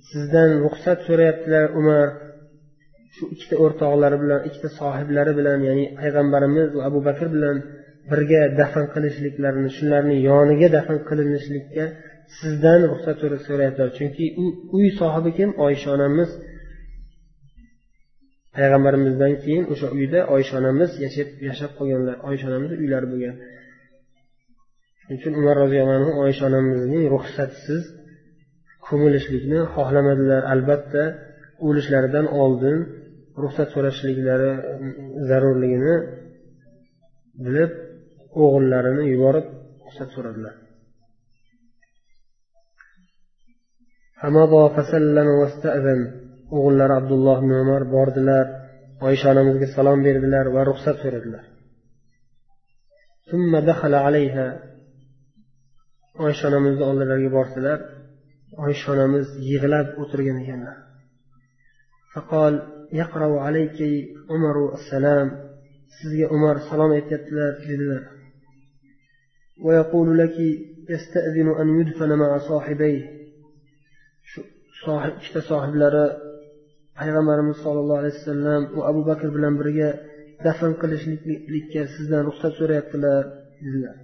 sizdan 0.09 0.49
ruxsat 0.65 0.99
so'rayaptilar 1.07 1.65
umar. 1.79 2.07
Shu 3.15 3.23
ikkita 3.33 3.55
o'rtoqlari 3.63 4.17
bilan 4.23 4.41
ikkita 4.47 4.69
sohiblari 4.79 5.33
bilan 5.39 5.59
ya'ni 5.67 5.85
payg'ambarimiz 5.99 6.69
va 6.77 6.81
abu 6.89 6.99
bakr 7.07 7.27
bilan 7.35 7.57
birga 8.09 8.41
dafn 8.59 8.83
qilishliklarini 8.93 9.69
shularni 9.77 10.15
yoniga 10.29 10.67
dafn 10.77 10.97
qilinishlikka 11.09 11.85
sizdan 12.39 12.81
ruxsat 12.91 13.15
so'rayaptilar. 13.47 13.89
Chunki 13.97 14.25
u 14.43 14.45
uy 14.77 14.87
sohibi 14.99 15.31
kim? 15.37 15.49
Oysha 15.65 15.89
onamiz. 15.97 16.29
Payg'ambarimizdan 18.55 19.33
keyin 19.43 19.63
o'sha 19.73 19.87
uyda 19.97 20.19
oysha 20.35 20.53
onamiz 20.61 20.91
yashab 21.05 21.29
yashab 21.49 21.71
qolganlar. 21.79 22.15
Oysha 22.29 22.45
onamizni 22.49 22.75
uylari 22.83 23.07
bo'lgan. 23.13 23.35
Shuning 24.99 25.17
uchun 25.19 25.33
umar 25.39 25.55
roziyallohu 25.63 25.97
anhu 25.99 26.11
oysha 26.25 26.43
onamizning 26.49 27.03
ruxsatsiz 27.15 27.83
ko'milishlikni 28.87 29.59
xohlamadilar. 29.75 30.41
Albatta 30.53 31.03
o'lishlaridan 31.67 32.25
oldin 32.43 32.77
ruxsat 33.43 33.67
so'rashliklari 33.75 34.51
zarurligini 35.29 35.95
bilib 37.45 37.71
o'g'illarini 38.42 39.04
yuborib 39.12 39.46
ruxsat 39.84 40.08
so'radilar 40.14 40.54
o'g'illari 46.56 46.94
abdulloh 47.00 47.36
ibn 47.42 47.52
umar 47.64 47.82
bordilar 47.94 48.46
oysha 49.06 49.26
onamizga 49.32 49.66
salom 49.76 49.98
berdilar 50.06 50.46
va 50.54 50.62
ruxsat 50.70 50.96
so'radilar 51.02 51.44
oysha 56.24 56.44
onamizni 56.50 56.84
oldilariga 56.90 57.30
bordilar 57.38 57.78
oysha 58.64 58.86
onamiz 58.94 59.26
yig'lab 59.50 59.86
o'tirgan 60.02 60.38
ekanlar 60.44 60.78
فقال 62.12 62.54
يقرأ 62.92 63.30
عليك 63.46 63.78
عمر 64.30 64.56
السلام 64.78 65.28
sizga 65.98 66.26
umar 66.36 66.56
salom 66.68 66.90
aytyaptilar 66.98 67.52
dedilar 67.68 68.02
ويقول 69.64 70.18
لك 70.18 70.36
يستأذن 70.88 71.48
أن 71.60 71.80
يدفن 71.80 72.10
مع 72.18 72.38
صاحبيه 72.38 73.22
ikkita 74.82 75.40
sohiblari 75.50 76.04
payg'ambarimiz 76.98 77.56
sollallohu 77.64 78.00
alayhi 78.02 78.16
vasallam 78.18 78.62
va 78.76 78.82
abu 78.90 79.00
bakr 79.10 79.28
bilan 79.36 79.54
birga 79.60 79.88
dafn 80.44 80.72
qilishlikka 80.82 81.82
sizdan 81.94 82.22
ruxsat 82.28 82.52
so'rayaptilar 82.58 83.22
dedilar 83.62 83.96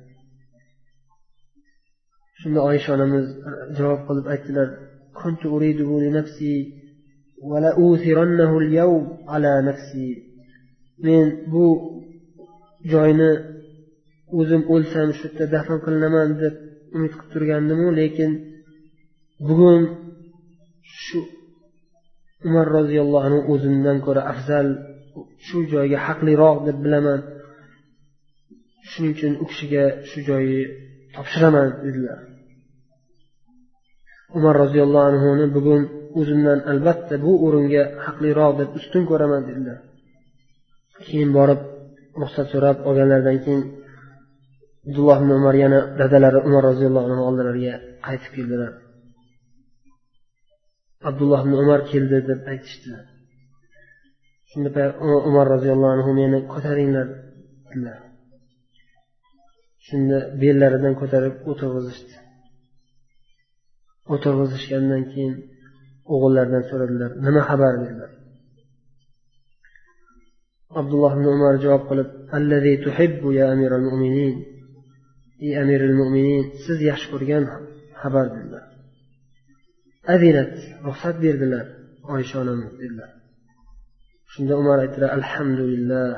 shunda 2.40 2.60
oysha 2.70 2.90
onamiz 2.96 3.26
javob 3.78 4.00
qilib 4.08 4.26
aytdilar 4.34 4.68
men 11.06 11.26
bu 11.52 11.64
joyni 12.92 13.30
o'zim 14.39 14.61
o'lsam 14.73 15.07
shu 15.17 15.25
yerda 15.27 15.45
dafn 15.55 15.77
qilinaman 15.85 16.29
deb 16.41 16.55
umid 16.95 17.11
qilib 17.17 17.29
turgandimu 17.33 17.87
lekin 17.99 18.31
bugun 19.47 19.81
shu 21.03 21.19
umar 22.47 22.67
roziyallohu 22.77 23.25
anhu 23.27 23.39
o'zimdan 23.53 23.97
ko'ra 24.05 24.21
afzal 24.33 24.67
shu 25.45 25.57
joyga 25.73 25.97
haqliroq 26.07 26.57
deb 26.67 26.77
bilaman. 26.85 27.19
Shuning 28.89 29.13
uchun 29.15 29.33
u 29.43 29.45
kishiga 29.49 29.83
shu 30.09 30.19
joyni 30.29 30.61
topshiraman 31.15 31.67
dedilar. 31.85 32.19
Umar 34.37 34.55
roziyallohu 34.63 35.07
anhuni 35.11 35.45
bugun 35.57 35.81
o'zimdan 36.19 36.59
albatta 36.71 37.15
bu 37.25 37.31
o'ringa 37.45 37.83
haqliroq 38.05 38.51
deb 38.59 38.69
ustun 38.79 39.03
ko'raman 39.11 39.41
dedilar. 39.49 39.79
Keyin 41.05 41.29
borib 41.37 41.61
ruxsat 42.21 42.47
so'rab 42.53 42.77
olganlaridan 42.89 43.37
keyin 43.43 43.61
abdulloh 44.87 45.17
ibn 45.21 45.29
umar 45.39 45.55
yana 45.63 45.79
dadalari 45.99 46.39
umar 46.47 46.63
roziyallohu 46.71 47.05
anhu 47.07 47.23
oldilariga 47.29 47.75
qaytib 48.05 48.31
keldilar. 48.37 48.73
Abdulloh 51.09 51.39
ibn 51.45 51.53
umar 51.63 51.79
keldi 51.91 52.17
deb 52.29 52.39
aytishdi. 52.51 52.91
Shunda 54.49 54.83
umar 55.29 55.45
roziyallohu 55.55 55.93
anhu 55.97 56.11
meni 56.19 56.39
ko'taringlar 56.53 57.07
dedilar. 57.67 57.99
Shunda 59.87 60.17
bellaridan 60.41 60.93
ko'tarib 61.01 61.35
o'tirg'izishdi. 61.49 62.15
O'tirg'izishgandan 64.13 65.03
keyin 65.11 65.33
o'g'illaridan 66.13 66.63
so'radilar 66.69 67.09
nima 67.25 67.41
xabar? 67.49 67.73
dedilar. 67.83 68.11
Abdulloh 70.79 71.11
ibn 71.17 71.25
umar 71.35 71.53
javob 71.65 71.83
qilib 71.89 72.09
ey 75.45 75.53
amiril 75.61 75.95
mo'minin 76.01 76.43
siz 76.63 76.77
yaxshi 76.89 77.07
ko'rgan 77.13 77.43
xabar 78.01 78.25
dedilar. 78.35 78.65
Azinat 80.13 80.53
ruxsat 80.87 81.15
berdilar 81.23 81.65
oysha 82.13 82.35
onamiz 82.43 82.71
dedilar. 82.81 83.11
Shunda 84.31 84.53
umar 84.61 84.77
aytdilar 84.83 85.09
alhamdulillah 85.19 86.13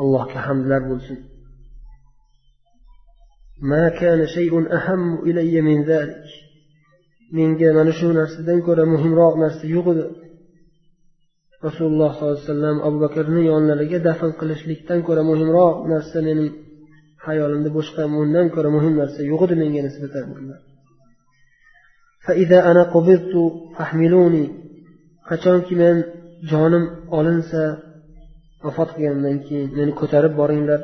allohga 0.00 0.38
hamdlar 0.46 0.82
bo'lsin. 0.90 1.18
Menga 7.36 7.68
mana 7.78 7.92
shu 7.98 8.08
narsadan 8.20 8.58
ko'ra 8.66 8.84
muhimroq 8.94 9.34
narsa 9.44 9.64
yo'q 9.76 9.86
edi. 9.94 10.04
Rasululloh 11.66 12.10
sollallohu 12.14 12.34
alayhi 12.34 12.48
vasallam 12.48 12.76
abu 12.86 12.98
bakrni 13.04 13.42
yonlariga 13.50 13.98
dafn 14.08 14.30
qilishlikdan 14.40 15.00
ko'ra 15.08 15.22
muhimroq 15.30 15.76
narsa 15.92 16.18
mening 16.28 16.50
hayolimda 17.26 17.70
boshqa 17.78 18.02
undan 18.22 18.46
ko'ra 18.54 18.70
muhim 18.76 18.94
narsa 19.00 19.20
yo'q 19.30 19.40
edi 19.46 19.54
menga 19.62 19.80
nisbatan 19.86 20.24
qachonki 25.28 25.74
men 25.82 25.96
jonim 26.50 26.84
olinsa 27.18 27.62
vafot 28.64 28.90
qilgandan 28.96 29.36
keyin 29.46 29.68
meni 29.78 29.92
ko'tarib 30.00 30.32
boringlar. 30.40 30.80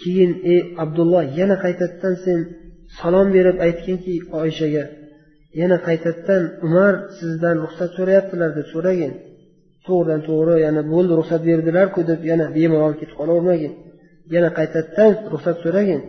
Keyin 0.00 0.32
ey 0.52 0.60
abdulloh 0.84 1.22
yana 1.38 1.56
qaytadan 1.64 2.14
sen 2.24 2.38
salom 2.98 3.28
berib 3.36 3.56
aytginki 3.66 4.14
oyshaga 4.40 4.84
yana 5.60 5.76
qaytadan 5.86 6.42
umar 6.66 6.92
sizdan 7.18 7.56
ruxsat 7.64 7.90
so'rayaptilar 7.96 8.50
deb 8.58 8.66
so'ragin. 8.74 9.12
To'g'ridan 9.86 10.20
to'g'ri 10.28 10.54
yana 10.66 10.82
bo'ldi 10.92 11.12
ruxsat 11.20 11.42
berdilarku 11.48 12.00
deb 12.10 12.20
yana 12.30 12.46
bemalol 12.56 12.94
ketib 13.00 13.16
qolavermagin. 13.20 13.72
Yana 14.34 14.48
qaytadan 14.58 15.12
ruxsat 15.32 15.56
so'ragin. 15.64 16.00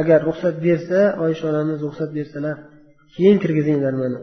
Agar 0.00 0.20
ruxsat 0.28 0.56
bersa 0.66 1.00
oysha 1.24 1.44
onamiz 1.50 1.78
ruxsat 1.86 2.10
bersalar 2.18 2.56
keyin 3.14 3.36
kirgizinglar 3.42 3.94
mani. 4.02 4.20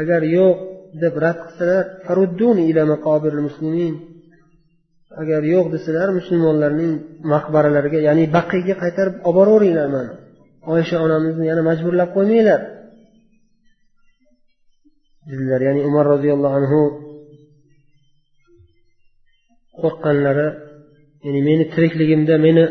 Agar 0.00 0.22
yo'q 0.36 0.56
deb 1.02 1.14
rad 1.24 1.38
qilsalar 1.44 1.84
agar 5.20 5.42
yo'q 5.54 5.66
desalar 5.74 6.08
musulmonlarning 6.18 6.92
maqbaralariga 7.32 7.98
ya'ni 8.08 8.24
baqiyga 8.36 8.74
qaytarib 8.82 9.14
olib 9.28 9.36
boraveringlar 9.38 9.88
mani. 9.96 10.12
Oysha 10.74 10.96
onamizni 11.06 11.44
yana 11.50 11.62
majburlab 11.70 12.10
qo'ymanglar. 12.16 12.60
Dedilar 15.28 15.60
ya'ni 15.68 15.80
umar 15.88 16.04
roziyallohu 16.14 16.54
anhu 16.60 16.80
qo'rqqanlari 19.80 20.48
ya'ni 21.24 21.40
meni 21.48 21.64
tirikligimda 21.74 22.34
meni 22.46 22.64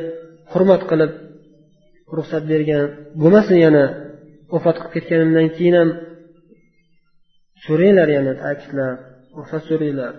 hurmat 0.52 0.82
qilib 0.92 1.12
ruxsat 2.18 2.44
bergan 2.52 2.84
bo'lmasin 3.22 3.58
yana 3.66 3.84
vafot 4.54 4.78
qilib 4.80 4.94
ketganimdan 4.96 5.48
keyin 5.56 5.76
ham 5.80 5.90
so'ranglar 7.66 8.08
yana 8.18 8.32
ta'kidlab 8.44 8.96
ruxsat 9.40 9.62
so'ranglar 9.70 10.14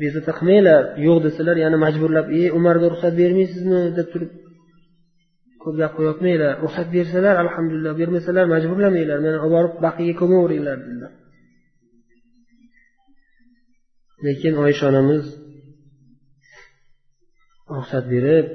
bezovta 0.00 0.32
qilmanglar 0.38 0.82
yo'q 1.06 1.18
desalar 1.26 1.56
yana 1.64 1.76
majburlab 1.84 2.26
ey 2.38 2.46
umarga 2.58 2.86
ruxsat 2.92 3.12
bermaysizmi? 3.20 3.80
deb 3.98 4.06
turib 4.12 4.30
ko'p 5.61 5.75
gap 5.81 5.91
qo'yolmanglar 5.97 6.51
ruxsat 6.63 6.87
bersalar 6.95 7.35
alhamdulillah 7.45 7.93
bermasalar 8.01 8.45
majburlamanglar 8.53 9.17
meni 9.25 9.37
olib 9.45 9.53
borib 9.55 9.73
baqiyga 9.85 10.15
ko'maveringlar 10.21 10.77
dedilar 10.83 11.11
lekin 14.25 14.53
oysha 14.65 14.83
onamiz 14.91 15.25
ruxsat 17.75 18.05
berib 18.13 18.45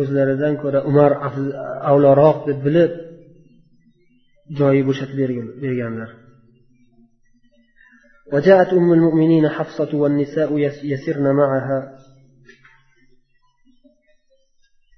o'zlaridan 0.00 0.54
ko'ra 0.62 0.80
umar 0.90 1.10
avloroq 1.90 2.38
deb 2.48 2.58
bilib 2.66 2.92
joyi 4.58 4.82
bo'shatib 4.88 5.18
berganlar 5.64 6.10
وجاءت 8.32 8.70
أم 8.72 8.92
المؤمنين 8.92 9.48
حفصة 9.48 9.90
والنساء 9.96 10.58
يسرن 10.92 11.26
معها 11.40 11.78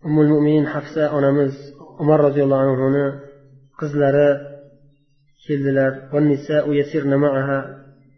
umul 0.07 0.27
mo'minin 0.33 0.65
hafsa 0.75 1.03
onamiz 1.17 1.53
umar 2.01 2.19
roziyallohu 2.27 2.63
anhuni 2.65 3.05
qizlari 3.79 4.29
keldilar. 5.45 5.91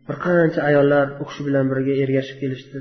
Bir 0.07 0.15
qancha 0.25 0.59
ayollar 0.69 1.05
u 1.21 1.23
kishi 1.29 1.41
bilan 1.47 1.65
birga 1.71 1.93
ergashib 2.03 2.37
kelishdi. 2.41 2.79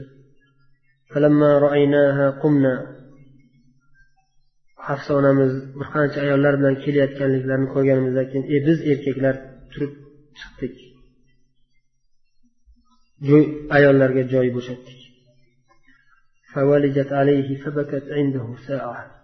Hafsa 4.89 5.11
onamiz 5.21 5.53
bir 5.79 5.89
qancha 5.95 6.19
ayollar 6.25 6.55
bilan 6.61 6.77
kelayotganliklarini 6.85 7.69
ko'rganimizdan 7.75 8.27
keyin 8.31 8.45
e 8.55 8.57
biz 8.67 8.79
erkaklar 8.93 9.35
turib 9.73 9.93
chiqdik. 10.39 10.75
Ayollarga 13.77 14.23
joy 14.33 14.49
bo'shatdik. 14.57 15.00
فولجت 16.55 17.13
عليه 17.13 17.63
فبكت 17.63 18.05
عنده 18.11 18.57
ساعة. 18.69 19.21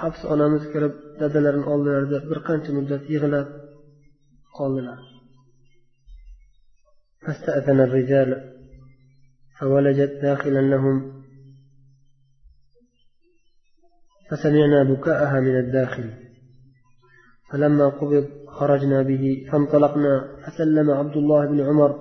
hafs 0.00 0.24
onamiz 0.24 0.64
kirib 0.72 0.94
dadalarini 1.20 1.66
oldilarida 1.72 2.18
bir 2.30 2.38
qancha 2.48 2.70
muddat 2.78 3.02
yig'lab 3.14 3.48
qoldilar 4.58 5.00
فاستأذن 7.24 7.80
الرجال 7.80 8.30
فولجت 9.58 10.12
داخلا 10.22 10.60
لهم. 10.74 10.96
فسمعنا 14.30 14.84
بكاءها 14.90 15.40
من 15.40 15.56
الداخل. 15.58 16.10
فلما 17.50 17.88
قبض 17.88 18.26
خرجنا 18.46 19.02
به 19.02 19.46
فانطلقنا 19.52 20.36
فسلم 20.42 20.90
عبد 20.90 21.16
الله 21.16 21.46
بن 21.46 21.60
عمر 21.60 21.92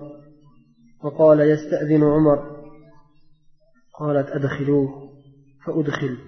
وقال 1.04 1.40
يستأذن 1.40 2.04
عمر. 2.04 2.57
قالت 4.01 4.29
أدخلوه 4.31 4.89
فأدخل 5.65 6.19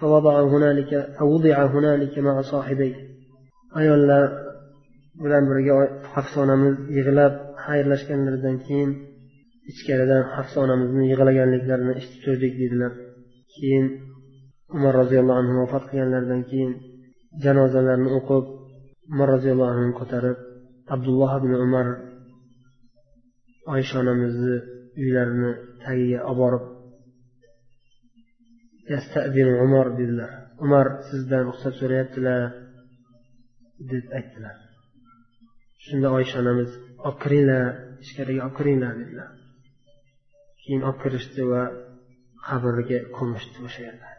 فوضع 0.00 0.42
هنالك 0.42 0.90
فوضع 1.18 1.66
هنالك 1.66 2.18
مع 2.18 2.42
صاحبيه 2.42 3.14
ayollar 3.80 4.24
bilan 5.22 5.44
birga 5.50 5.74
hafsa 6.14 6.36
onamiz 6.44 6.74
yig'lab 6.96 7.34
xayrlashganlaridan 7.64 8.56
keyin 8.66 8.90
ichkaridan 9.70 10.22
hafsa 10.36 10.56
onamizni 10.64 11.04
yig'laganliklarini 11.12 11.92
eshitib 12.00 12.20
turdik 12.26 12.52
dedilar 12.62 12.92
keyin 13.54 13.86
umar 14.76 14.92
roziyallohu 15.00 15.38
anhu 15.42 15.54
vafot 15.62 15.84
qilganlaridan 15.90 16.42
keyin 16.50 16.72
janozalarni 17.44 18.08
o'qib 18.18 18.44
umar 19.12 19.28
roziyallohu 19.34 19.70
anhuni 19.72 19.94
ko'tarib 20.00 20.38
abdulloh 20.94 21.30
ibn 21.40 21.52
umar 21.66 21.86
oysha 23.74 23.96
onamizni 24.02 24.56
uylarini 25.02 25.52
tagiga 25.85 26.19
olib 26.29 26.39
borib 26.41 26.63
umar 29.67 29.87
dedilar 29.99 30.31
umar 30.65 30.85
sizdan 31.09 31.41
ruxsat 31.49 31.73
so'rayaptilar 31.81 32.41
deb 33.91 34.05
aytdilar 34.17 34.55
shunda 35.85 36.07
oysha 36.17 36.35
onamiz 36.43 36.71
olib 37.05 37.17
kiringlar 37.23 37.65
ichkariga 38.03 38.41
olib 38.45 38.55
kiringlar 38.59 38.93
dedilar 39.01 39.29
keyin 40.61 40.81
olib 40.87 40.99
kirishdi 41.03 41.41
va 41.51 41.63
qabrga 42.47 42.99
ko'mishdi 43.17 43.59
o'sha 43.67 43.81
yerda 43.87 44.09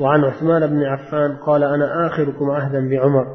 وعن 0.00 0.24
عثمان 0.24 0.66
بن 0.66 0.82
عفان 0.82 1.36
قال 1.36 1.62
أنا 1.64 2.06
آخركم 2.06 2.50
عهدا 2.50 2.88
بعمر 2.88 3.26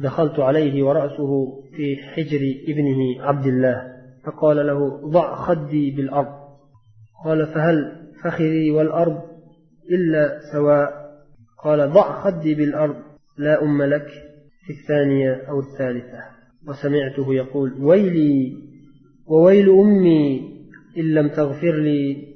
دخلت 0.00 0.38
عليه 0.40 0.82
ورأسه 0.82 1.62
في 1.76 1.96
حجر 1.96 2.40
ابنه 2.68 3.22
عبد 3.22 3.46
الله 3.46 3.89
فقال 4.24 4.66
له 4.66 5.10
ضع 5.10 5.34
خدي 5.34 5.90
بالأرض. 5.90 6.40
قال 7.24 7.46
فهل 7.46 7.76
فخذي 8.24 8.70
والأرض 8.70 9.22
إلا 9.90 10.40
سواء؟ 10.52 11.10
قال 11.64 11.92
ضع 11.92 12.20
خدي 12.20 12.54
بالأرض 12.54 12.96
لا 13.38 13.62
أم 13.62 13.82
لك 13.82 14.06
في 14.66 14.72
الثانية 14.72 15.32
أو 15.48 15.60
الثالثة. 15.60 16.22
وسمعته 16.68 17.34
يقول 17.34 17.84
ويلي 17.84 18.56
وويل 19.26 19.70
أمي 19.70 20.50
إن 20.98 21.04
لم 21.04 21.28
تغفر 21.28 21.74
لي 21.74 22.34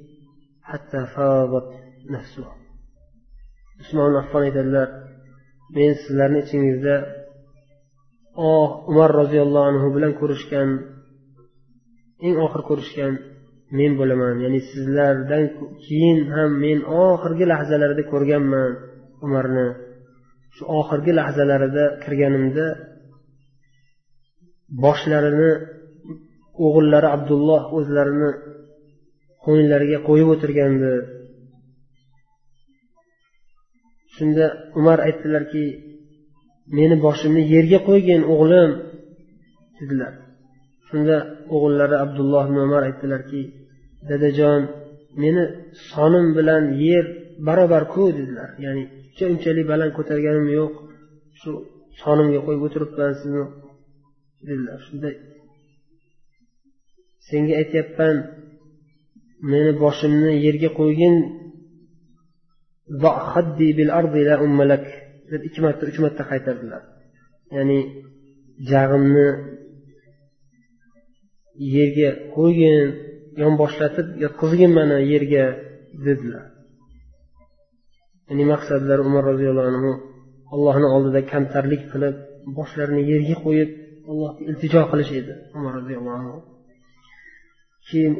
حتى 0.61 1.05
فاضت 1.15 1.73
نفسه 2.09 2.65
usmon 3.81 4.13
affon 4.21 4.43
aytadilar 4.47 4.89
men 5.75 5.91
sizlarni 6.01 6.39
ichingizda 6.45 6.95
oh 8.47 8.67
umar 8.91 9.09
roziyallohu 9.21 9.65
anhu 9.71 9.87
bilan 9.95 10.13
ko'rishgan 10.19 10.69
eng 12.25 12.37
oxir 12.45 12.61
ko'rishgan 12.69 13.13
men 13.77 13.91
bo'laman. 13.99 14.35
Ya'ni 14.45 14.59
sizlardan 14.71 15.43
keyin 15.85 16.19
ham 16.33 16.49
men 16.63 16.79
oxirgi 17.05 17.45
lahzalarida 17.51 18.03
ko'rganman 18.11 18.71
umarni. 19.25 19.67
Shu 20.55 20.63
oxirgi 20.79 21.11
lahzalarida 21.19 21.85
kirganimda 22.03 22.67
boshlarini 24.83 25.51
o'g'illari 26.65 27.07
abdulloh 27.15 27.63
o'zlarini 27.77 28.31
qo'ynlariga 29.45 29.99
qo'yib 30.07 30.27
o'tirgandi. 30.33 30.93
Shunda 34.15 34.45
umar 34.79 34.97
aytdilarki 35.07 35.65
meni 36.77 36.95
boshimni 37.05 37.41
yerga 37.53 37.79
qo'ygin 37.87 38.21
o'g'lim 38.33 38.71
dedilar. 39.79 40.13
Shunda 40.89 41.15
o'g'illari 41.55 41.95
abdulloh 42.05 42.43
ibn 42.49 42.57
umar 42.67 42.81
aytdilarki 42.89 43.41
dadajon 44.09 44.61
meni 45.21 45.43
sonim 45.89 46.25
bilan 46.37 46.63
yer 46.87 47.05
barobar 47.47 47.83
ku 47.93 48.01
dedilar. 48.17 48.49
Ya'ni 48.65 48.83
uncha 49.09 49.25
unchalik 49.33 49.65
baland 49.71 49.91
ko'targanim 49.97 50.47
yo'q. 50.57 50.73
Shu 51.39 51.51
sonimga 52.01 52.39
qo'yib 52.45 52.61
o'tiribman 52.67 53.11
sizni 53.19 53.43
dedilar. 54.47 54.77
Shunda 54.87 55.09
senga 57.27 57.53
aytyapman 57.61 58.15
meni 59.51 59.71
boshimni 59.83 60.31
yerga 60.45 60.69
qo'ygin. 60.79 61.15
Deb 65.31 65.41
ikki 65.47 65.59
marta 65.65 65.83
uch 65.89 65.99
marta 66.05 66.23
qaytardilar. 66.31 66.81
Ya'ni 67.55 67.79
jag'imni 68.71 69.27
yerga 71.75 72.09
qo'ygin 72.35 72.77
yonboshlatib 73.43 74.07
yotqizgin 74.23 74.71
mani 74.77 74.97
yerga 75.13 75.45
dedilar. 76.05 76.45
Ya'ni 78.29 78.45
maqsadlari 78.53 79.01
umar 79.09 79.23
roziyallohu 79.31 79.69
anhu 79.73 79.91
allohni 80.53 80.87
oldida 80.95 81.21
kamtarlik 81.31 81.83
qilib 81.91 82.15
boshlarini 82.57 83.03
yerga 83.11 83.35
qo'yib 83.45 83.69
allohga 84.09 84.41
iltijo 84.49 84.81
qilish 84.91 85.11
edi 85.19 85.33
umar 85.57 85.71
roziyallohu 85.79 86.17
anhu. 86.21 86.37
Keyin 87.87 88.13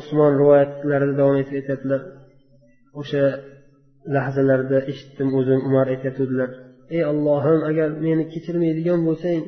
usmon 0.00 0.32
rivoyatlarida 0.40 1.14
davom 1.20 1.36
etib 1.42 1.54
aytadilar 1.60 2.00
o'sha 3.00 3.24
lahzalarda 4.14 4.78
eshitdim 4.90 5.28
o'zim 5.38 5.60
umar 5.68 5.86
aytayotgandilar. 5.94 6.50
Ey 6.96 7.02
ollohim 7.12 7.60
agar 7.70 7.88
meni 8.06 8.24
kechirmaydigan 8.32 9.00
bo'lsang 9.08 9.40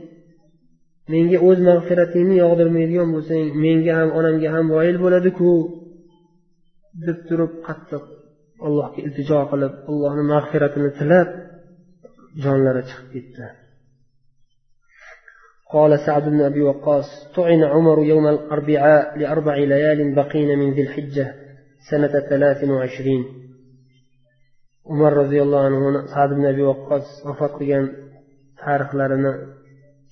menga 1.13 1.37
o'z 1.47 1.59
mag'firatingni 1.69 2.35
yog'dirmaydigan 2.43 3.09
bo'lsang 3.15 3.43
menga 3.63 3.93
ham 3.99 4.09
onamga 4.19 4.49
ham 4.55 4.65
voyil 4.75 4.97
bo'ladiku 5.03 5.51
deb 7.05 7.17
turib 7.27 7.51
qattiq 7.67 8.03
allohga 8.67 8.99
iltijo 9.05 9.39
qilib 9.51 9.73
allohni 9.91 10.23
mag'firatini 10.33 10.89
tilab 10.99 11.27
jonlari 12.43 12.81
chiqib 12.89 13.09
ketdi 13.15 13.47
قال 15.75 15.91
سعد 16.05 16.25
بن 16.33 16.41
أبي 16.49 16.61
وقاص 16.69 17.07
طعن 17.35 17.61
عمر 17.73 17.97
يوم 18.11 18.25
الأربعاء 18.27 19.03
لأربع 19.19 19.55
ليال 19.73 19.99
بقين 20.19 20.49
من 20.59 20.69
ذي 20.75 20.81
الحجة 20.87 21.27
سنة 21.89 22.13
ثلاث 22.31 22.59
وعشرين 22.63 23.23
umar 24.93 25.13
roziyallohu 25.21 25.67
anhuni 25.69 25.99
sad 26.13 26.29
ibn 26.35 26.45
abi 26.53 26.63
vaqqos 26.71 27.05
vafot 27.27 27.53
qilgan 27.59 27.85
tarixlarini 28.61 29.31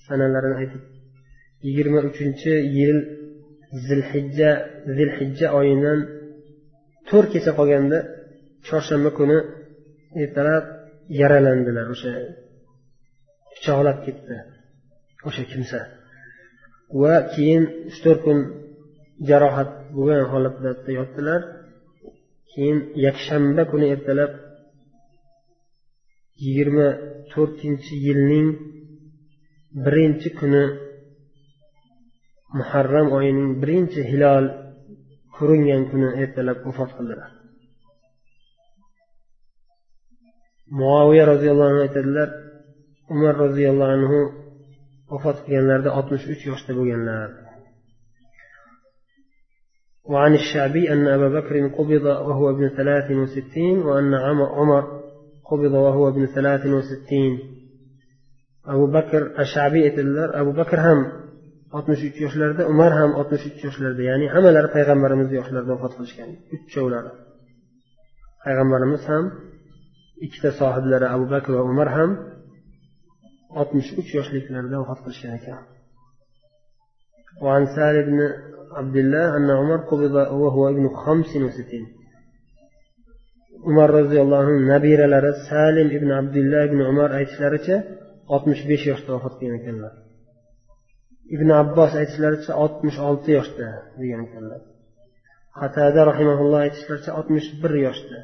sanalarini 0.07 0.55
aytib 0.61 0.83
yigirma 1.65 1.99
uchinchi 2.09 2.53
yil 2.77 2.97
zilhijja 3.87 4.51
zilhijja 4.97 5.47
oyidan 5.59 5.99
to'rt 7.09 7.29
kecha 7.33 7.51
qolganda 7.59 7.99
chorshanba 8.67 9.09
kuni 9.19 9.37
ertalab 10.23 10.65
yaralandilar. 11.19 11.85
O'sha 11.93 12.11
pichoqlab 13.53 13.97
ketdi 14.05 14.35
o'sha 15.27 15.43
kimsa. 15.51 15.79
Va 17.01 17.13
keyin 17.33 17.63
uch 17.89 17.99
to'rt 18.03 18.21
kun 18.25 18.39
jarohat 19.29 19.69
bo'lgan 19.95 20.23
holatda 20.31 20.91
yotdilar. 20.99 21.41
Keyin 22.51 22.77
yakshanba 23.05 23.63
kuni 23.71 23.87
ertalab 23.95 24.31
yigirma 26.43 26.87
to'rtinchi 27.31 27.93
yilning 28.05 28.47
birinchi 29.73 30.29
kuni 30.39 30.63
muharram 32.57 33.07
oyining 33.17 33.49
birinchi 33.61 34.01
hilol 34.11 34.45
ko'ringan 35.35 35.83
kuni 35.91 36.07
ertalab 36.23 36.57
vafot 36.65 36.91
qildilar 36.97 37.31
muoviya 40.79 41.23
roziyallohu 41.33 41.69
anhu 41.71 41.83
aytadilar 41.87 42.29
umar 43.13 43.33
roziyallohu 43.45 43.93
anhu 43.97 44.19
vafot 45.11 45.37
qilganlarida 45.45 45.89
oltmish 45.99 46.25
uch 46.33 46.43
yoshda 46.51 46.71
bo'lganlar 46.79 47.29
وعن 50.11 50.33
الشعبي 50.33 50.83
أن 50.93 51.07
أبا 51.07 51.29
بكر 51.37 51.67
قبض 51.77 52.05
وهو 52.27 52.49
ابن 52.49 52.65
ثلاث 52.77 53.11
وستين 53.11 53.77
وأن 53.87 54.13
عمر 54.57 54.83
قبض 55.49 55.73
وهو 55.85 56.03
ابن 56.07 56.25
ثلاث 56.25 56.65
وستين 56.65 57.60
abu 58.72 58.84
bakr 58.96 59.22
ashabiy 59.42 59.82
aytadilar 59.88 60.28
abu 60.40 60.52
bakr 60.60 60.78
ham 60.86 61.00
oltmish 61.76 62.02
uch 62.08 62.18
yoshlarida 62.24 62.62
umar 62.72 62.92
ham 63.00 63.10
oltmish 63.20 63.44
uch 63.50 63.60
yoshlarida 63.66 64.02
ya'ni 64.10 64.26
hammalari 64.34 64.68
payg'ambarimiz 64.76 65.28
yoshlarida 65.38 65.70
vafot 65.74 65.92
qilishgan 65.98 66.30
uchovlari 66.56 67.10
payg'ambarimiz 68.44 69.02
ham 69.10 69.24
ikkita 70.26 70.50
sohiblari 70.60 71.06
abu 71.14 71.26
bakr 71.34 71.50
va 71.58 71.62
umar 71.72 71.88
ham 71.96 72.10
oltmish 73.60 73.90
uch 74.00 74.10
yoshliklarida 74.18 74.76
vafot 74.82 74.98
qilishgan 75.04 75.34
ekan 75.40 75.62
وعن 77.44 77.64
سهل 77.76 77.96
بن 78.08 78.18
عبد 78.78 78.96
الله 78.96 79.36
أن 79.36 79.48
عمر 79.50 79.78
قبض 79.90 80.14
وهو 80.42 80.62
ابن 80.68 80.84
خمس 80.88 81.30
وستين 81.36 81.84
umar 83.70 83.88
roziyallohu 83.98 84.42
anhu 84.42 84.54
nabiralari 84.72 85.30
salim 85.50 85.88
ibn 85.98 86.10
abdulloh 86.20 86.62
ibn 86.68 86.80
umar 86.90 87.08
aytishlaricha 87.18 87.76
oltmish 88.34 88.62
besh 88.70 88.84
yoshda 88.90 89.10
vafot 89.16 89.34
qilgan 89.40 89.58
ekanlar 89.60 89.94
ibn 91.34 91.48
abbos 91.62 91.92
aytishlaricha 92.00 92.52
oltmish 92.64 92.98
olti 93.08 93.30
yoshda 93.38 93.66
degan 94.00 94.20
ekanlar 94.26 94.60
qatada 95.60 96.00
rahimaulloh 96.10 96.60
aytishlaricha 96.66 97.10
oltmish 97.18 97.48
bir 97.62 97.72
yoshda 97.86 98.18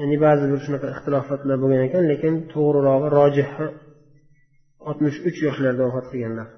ya'ni 0.00 0.16
ba'zi 0.26 0.44
bir 0.52 0.60
shunaqa 0.66 0.86
ixtilofotlar 0.94 1.56
bo'lgan 1.62 1.82
ekan 1.88 2.04
lekin 2.12 2.34
to'g'rirog'i 2.52 3.08
rojihi 3.18 3.66
oltmish 4.88 5.18
uch 5.28 5.38
yoshlarda 5.46 5.82
vafot 5.88 6.06
qilganlar 6.12 6.48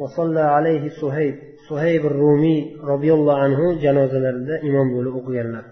وصلى 0.00 0.40
عليه 0.40 0.84
suhayb 1.00 1.36
suhayb 1.68 2.02
rumiy 2.20 2.60
roziyallohu 2.90 3.40
anhu 3.46 3.66
janozalarida 3.84 4.54
imom 4.68 4.88
bo'lib 4.94 5.14
o'qiganlar 5.20 5.64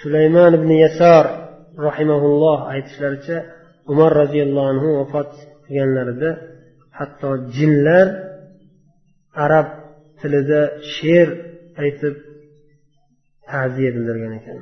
sulaymon 0.00 0.52
ibn 0.58 0.70
yasor 0.84 1.24
rahimaulloh 1.88 2.58
aytishlaricha 2.72 3.36
umar 3.92 4.10
roziyallohu 4.22 4.70
anhu 4.72 4.88
vafot 5.00 5.30
qilganlarida 5.66 6.30
hatto 6.98 7.30
jinlar 7.56 8.06
arab 9.44 9.66
tilida 10.20 10.60
she'r 10.94 11.28
aytib 11.82 12.14
ta'ziya 13.48 13.90
bildirgan 13.94 14.34
ekan 14.40 14.60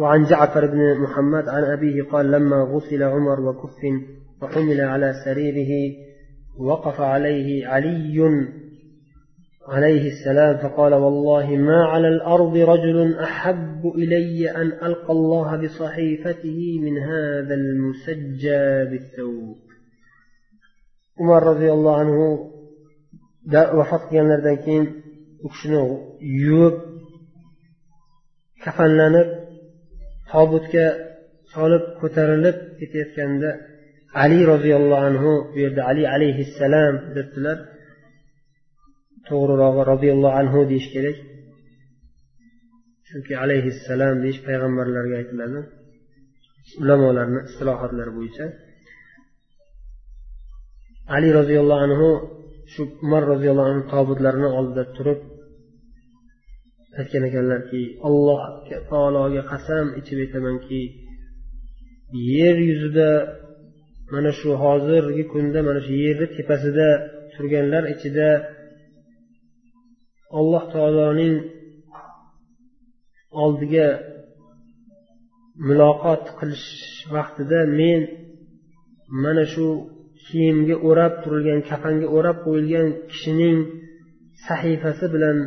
وعن 0.00 0.20
جعفر 0.30 0.66
بن 0.66 0.80
محمد 1.04 1.48
عن 1.48 1.64
أبيه 1.64 2.02
قال 2.12 2.30
لما 2.30 2.62
غسل 2.72 3.02
عمر 3.02 3.40
وكفن 3.40 3.94
وحمل 4.42 4.80
على 4.80 5.08
سريره 5.24 5.72
وقف 6.58 7.00
عليه 7.00 7.48
علي 7.66 8.18
عليه 9.67 10.07
السلام 10.07 10.57
فقال 10.57 10.93
والله 10.93 11.55
ما 11.55 11.85
على 11.85 12.07
الأرض 12.07 12.57
رجل 12.57 13.19
أحب 13.19 13.81
إلي 13.95 14.51
أن 14.51 14.67
ألقى 14.67 15.09
الله 15.09 15.57
بصحيفته 15.57 16.79
من 16.81 16.97
هذا 16.97 17.53
المسجى 17.55 18.89
بالثوب 18.91 19.57
عمر 21.19 21.43
رضي 21.43 21.71
الله 21.71 21.99
عنه 21.99 22.51
وحط 23.79 24.13
جنردن 24.13 24.55
كين 24.55 25.01
وكشنو 25.43 26.17
يوب 26.21 26.73
كفن 28.63 28.97
لنر 28.97 29.45
تابوتك 30.33 30.75
صالب 31.55 31.81
كترلب 32.01 32.55
كتير 32.55 33.13
كان 33.15 33.41
علي 34.15 34.45
رضي 34.45 34.75
الله 34.75 34.99
عنه 34.99 35.23
علي 35.77 36.07
عليه 36.07 36.39
السلام 36.39 37.13
دلتلر. 37.13 37.74
To'g'rirog'i 39.29 39.81
roziyallohu 39.91 40.35
anhu 40.41 40.59
deyish 40.71 40.89
kerak. 40.95 41.17
Chunki 43.07 43.33
alayhissalom 43.43 44.15
deyish 44.23 44.39
payg'ambarlarga 44.47 45.15
aytiladi. 45.21 45.59
Ulamolarni 46.81 47.39
istilohotlari 47.47 48.11
bo'yicha. 48.17 48.45
Ali 51.15 51.29
roziyallohu 51.39 51.83
anhu 51.87 52.09
shu 52.73 52.81
umar 53.05 53.23
roziyallohu 53.31 53.69
anhu 53.71 53.83
tobutlarini 53.93 54.49
oldida 54.57 54.83
turib 54.95 55.19
aytgan 56.99 57.23
ekanlarki 57.29 57.81
alloh 58.07 58.41
taologa 58.91 59.43
qasam 59.51 59.85
ichib 59.99 60.17
aytamanki 60.25 60.81
yer 62.35 62.55
yuzida 62.69 63.09
mana 64.13 64.31
shu 64.39 64.49
hozirgi 64.63 65.23
kunda 65.33 65.59
mana 65.67 65.79
shu 65.85 65.93
yerni 66.05 66.27
tepasida 66.37 66.87
turganlar 67.33 67.83
ichida 67.93 68.27
alloh 70.39 70.63
taoloning 70.73 71.35
oldiga 73.43 73.87
muloqot 75.67 76.23
qilish 76.39 76.67
vaqtida 77.15 77.59
men 77.79 78.01
mana 79.23 79.43
shu 79.53 79.67
kiyimga 80.25 80.75
o'rab 80.89 81.13
turilgan 81.23 81.59
kafanga 81.69 82.07
o'rab 82.17 82.37
qo'yilgan 82.45 82.87
kishining 83.11 83.57
sahifasi 84.47 85.05
bilan 85.15 85.37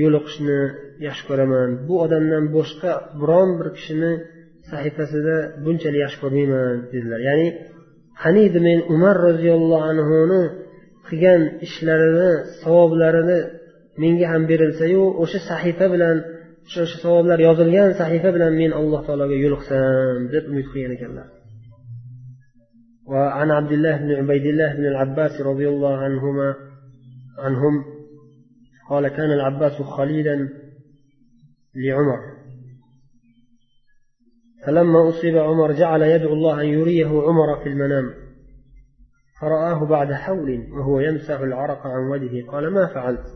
yo'liqishni 0.00 0.60
yaxshi 1.06 1.24
ko'raman. 1.28 1.68
Bu 1.86 1.94
odamdan 2.04 2.44
boshqa 2.56 2.92
biron 3.20 3.48
bir 3.58 3.68
kishini 3.76 4.12
sahifasida 4.70 5.36
bunchalik 5.64 6.00
yaxshi 6.04 6.18
ko'rmayman 6.22 6.74
dedilar. 6.92 7.20
Ya'ni 7.28 7.48
qaniydi 8.22 8.58
men 8.68 8.78
umar 8.94 9.16
roziyallohu 9.28 9.84
anhuni 9.92 10.42
qilgan 11.11 11.41
ishlarini 11.67 12.31
savoblarini 12.61 13.39
menga 14.01 14.27
ham 14.33 14.43
berilsayu 14.51 15.03
o'sha 15.23 15.39
sahifa 15.51 15.85
bilan 15.93 16.17
o'sha 16.67 16.79
o'sha 16.85 16.97
savoblar 17.05 17.37
yozilgan 17.47 17.89
sahifa 18.01 18.29
bilan 18.35 18.51
men 18.61 18.71
alloh 18.79 19.01
taologa 19.07 19.35
yo'liqsam 19.45 20.19
deb 20.33 20.43
umid 20.51 20.65
qilgan 20.71 20.93
ekanlar 20.99 21.27
وعن 23.11 23.51
عبد 23.51 23.71
الله 23.71 23.97
بن 23.97 24.11
عبيد 24.19 24.45
الله 24.45 24.69
بن 24.73 24.85
العباس 24.85 25.41
رضي 25.41 25.67
الله 25.69 25.97
عنهما 25.97 26.55
عنهم 27.39 27.73
قال 28.89 29.07
كان 29.07 29.31
العباس 29.31 29.81
خليلا 29.81 30.49
لعمر 31.75 32.19
فلما 34.65 35.09
أصيب 35.09 35.37
عمر 35.37 35.71
جعل 35.71 36.01
يدعو 36.01 36.33
الله 36.33 36.61
أن 36.61 36.67
يريه 36.67 37.07
عمر 37.07 37.63
في 37.63 37.69
المنام 37.69 38.13
فرآه 39.42 39.84
بعد 39.84 40.12
حول 40.12 40.66
وهو 40.72 41.00
يمسح 41.00 41.40
العرق 41.40 41.86
عن 41.86 42.10
وجهه. 42.10 42.46
قال 42.46 42.70
ما 42.70 42.86
فعلت؟ 42.86 43.26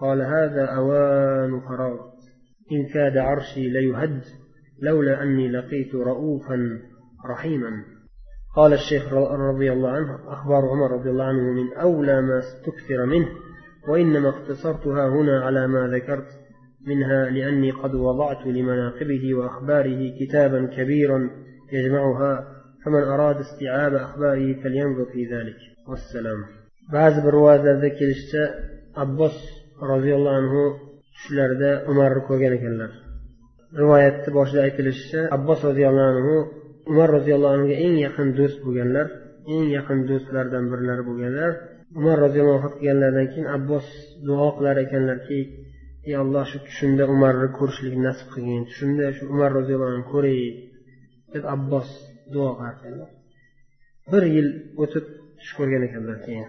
قال 0.00 0.22
هذا 0.22 0.64
أوان 0.64 1.60
فراغ 1.60 1.96
إن 2.72 2.86
كاد 2.94 3.16
عرشي 3.16 3.68
ليهد 3.68 4.22
لولا 4.82 5.22
أني 5.22 5.48
لقيت 5.48 5.94
رؤوفا 5.94 6.80
رحيما. 7.30 7.70
قال 8.56 8.72
الشيخ 8.72 9.12
رضي 9.32 9.72
الله 9.72 9.90
عنه 9.90 10.32
أخبار 10.32 10.68
عمر 10.68 10.90
رضي 10.90 11.10
الله 11.10 11.24
عنه 11.24 11.42
من 11.42 11.72
أولى 11.72 12.22
ما 12.22 12.38
استكثر 12.38 13.06
منه 13.06 13.28
وإنما 13.88 14.28
اقتصرتها 14.28 15.08
هنا 15.08 15.40
على 15.40 15.66
ما 15.66 15.86
ذكرت 15.86 16.28
منها 16.86 17.30
لأني 17.30 17.70
قد 17.70 17.94
وضعت 17.94 18.46
لمناقبه 18.46 19.34
وأخباره 19.34 20.10
كتابا 20.20 20.66
كبيرا 20.66 21.30
يجمعها 21.72 22.59
فمن 22.85 23.03
أراد 23.03 23.37
استيعاب 23.37 23.93
أخباره 23.93 24.47
فلينظر 24.61 25.05
في 25.13 25.21
ذلك 25.33 25.59
والسلام 25.89 26.39
بعض 26.93 27.13
برواز 27.25 27.65
ذكر 27.85 28.09
abbos 29.03 29.35
roziyallohu 29.91 30.37
anhu 30.41 30.61
tushlarida 31.15 31.71
umarni 31.91 32.21
ko'rgan 32.29 32.53
ekanlar 32.57 32.91
rivoyatni 33.81 34.29
boshida 34.37 34.61
aytilishicha 34.67 35.21
abbos 35.37 35.59
roziyallohu 35.69 36.09
anhu 36.13 36.35
umar 36.91 37.09
roziyallohu 37.17 37.53
anhuga 37.55 37.75
eng 37.85 37.95
yaqin 38.05 38.27
do'st 38.39 38.57
bo'lganlar 38.65 39.07
eng 39.53 39.65
yaqin 39.77 39.99
do'stlardan 40.09 40.63
birlari 40.71 41.03
bo'lganlar 41.09 41.51
umar 41.99 42.17
roziyallohu 42.25 42.57
anhu 42.59 42.71
qilganlaridan 42.77 43.27
keyin 43.31 43.47
abbos 43.57 43.85
duo 44.27 44.47
qilar 44.57 44.75
ekanlarki 44.85 45.39
ey 46.07 46.15
alloh 46.23 46.43
shu 46.51 46.57
tushimda 46.67 47.03
umarni 47.15 47.47
ko'rishlik 47.59 47.95
nasib 48.07 48.27
qilgin 48.33 48.63
tushimda 48.69 49.05
shu 49.17 49.23
umar 49.33 49.49
roziyallohu 49.59 49.91
anhu 49.93 50.05
ko'ray 50.13 50.39
deb 51.33 51.43
abbos 51.55 51.89
duo 52.34 52.50
qilarkanlar 52.58 53.10
bir 54.12 54.22
yil 54.36 54.48
o'tib 54.82 55.04
tush 55.38 55.52
ko'rgan 55.58 55.82
ekanlar 55.88 56.18
keyin. 56.26 56.48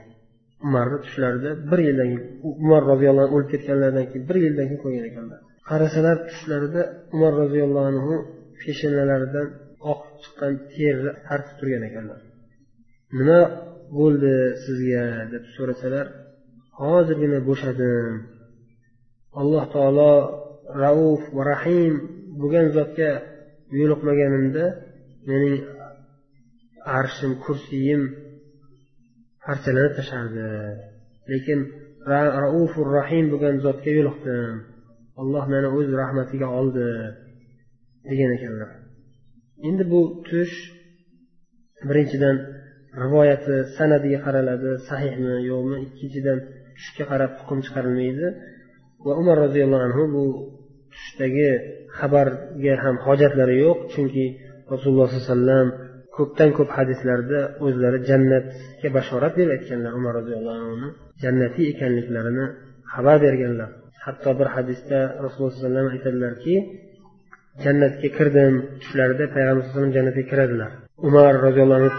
Umarni 0.65 0.97
tushlarida 1.05 1.51
bir 1.71 1.79
yildan 1.87 2.07
keyin 2.11 2.23
umar 2.63 2.81
roziyallohu 2.91 3.25
anhu 3.27 3.35
o'lib 3.37 3.49
ketganlaridan 3.53 4.05
keyin 4.09 4.25
bir 4.29 4.37
yildan 4.45 4.65
keyin 4.69 4.81
ko'rgan 4.85 5.05
ekanlar 5.11 5.39
qarasalar 5.69 6.17
tushlarida 6.29 6.81
umar 7.15 7.33
roziyallohu 7.41 7.87
anhu 7.91 8.15
peshanalaridan 8.61 9.47
oqib 9.91 10.15
chiqqan 10.23 10.53
terni 10.73 11.11
tartib 11.27 11.55
turgan 11.59 11.83
ekanlar. 11.89 12.19
Nima 13.17 13.41
bo'ldi 13.97 14.33
sizga 14.65 15.05
deb 15.33 15.43
so'rasalar 15.55 16.05
hozirgina 16.81 17.39
bo'shadim. 17.49 18.13
Alloh 19.41 19.63
taolo 19.75 20.13
rauf 20.83 21.21
va 21.35 21.43
rahim 21.53 21.93
bo'lgan 22.41 22.67
zotga 22.77 23.11
yo'liqmaganimda 23.79 24.65
mening 25.29 25.55
arshim 26.99 27.31
kursiyim 27.43 28.01
parchalanib 29.45 29.93
tashlandi 29.99 30.47
lekin 31.31 31.59
raufur 32.43 32.87
rahim 32.99 33.25
bo'lgan 33.31 33.55
zotga 33.65 33.91
yo'liqdim. 33.99 34.55
Alloh 35.21 35.43
meni 35.53 35.67
o'z 35.77 35.89
rahmatiga 36.01 36.47
oldi 36.59 36.87
degan 38.09 38.31
ekanlar. 38.37 38.69
Endi 39.67 39.83
bu 39.93 40.01
tush 40.27 40.55
birinchidan 41.89 42.37
rivoyati 43.03 43.55
sanadiga 43.77 44.19
qaraladi 44.25 44.71
sahihmi 44.89 45.35
yo'qmi 45.51 45.77
ikkinchidan 45.85 46.39
tushga 46.77 47.03
qarab 47.11 47.31
hukm 47.39 47.59
chiqarilmaydi. 47.65 48.27
Va 49.05 49.13
umar 49.21 49.37
roziyallohu 49.45 49.83
anhu 49.87 50.03
bu 50.15 50.25
tushdagi 50.93 51.51
xabarga 51.97 52.73
ham 52.83 52.95
hojatlari 53.05 53.55
yo'q 53.65 53.79
chunki 53.93 54.25
rasululloh 54.73 55.07
sollallohu 55.09 55.25
alayhi 55.25 55.33
vasallam 55.33 55.67
ko'pdan 56.21 56.49
ko'p 56.57 56.69
hadislarda 56.77 57.39
o'zlari 57.65 57.99
jannatga 58.10 58.89
bashorat 58.97 59.34
deb 59.39 59.49
aytganlar 59.55 59.91
umar 59.99 60.13
roziyallohu 60.19 60.57
anhuni 60.63 60.89
jannatiy 61.23 61.65
ekanliklarini 61.73 62.45
xabar 62.93 63.17
berganlar. 63.25 63.69
Hatto 64.05 64.31
bir 64.39 64.47
hadisda 64.55 64.99
rasululloh 65.23 65.53
sallallohu 65.53 65.71
alayhi 65.71 65.84
vasallam 65.84 65.95
aytadilarki 65.97 66.55
jannatga 67.63 68.10
kirdim 68.17 68.53
tushlarida 68.81 69.25
payg'ambar 69.36 69.62
alayhi 69.62 69.69
vasallam 69.71 69.93
jannatga 69.97 70.23
kiradilar. 70.31 70.71
Umar 71.07 71.34
roziyallohu 71.47 71.79
anhu 71.81 71.91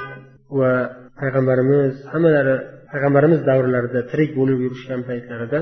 va 0.61 0.73
payg'ambarimiz 1.21 1.93
hammalari 2.13 2.57
payg'ambarimiz 2.93 3.41
davrlarida 3.51 4.01
tirik 4.11 4.31
bo'lib 4.39 4.59
yurishgan 4.65 5.01
paytlarida 5.11 5.61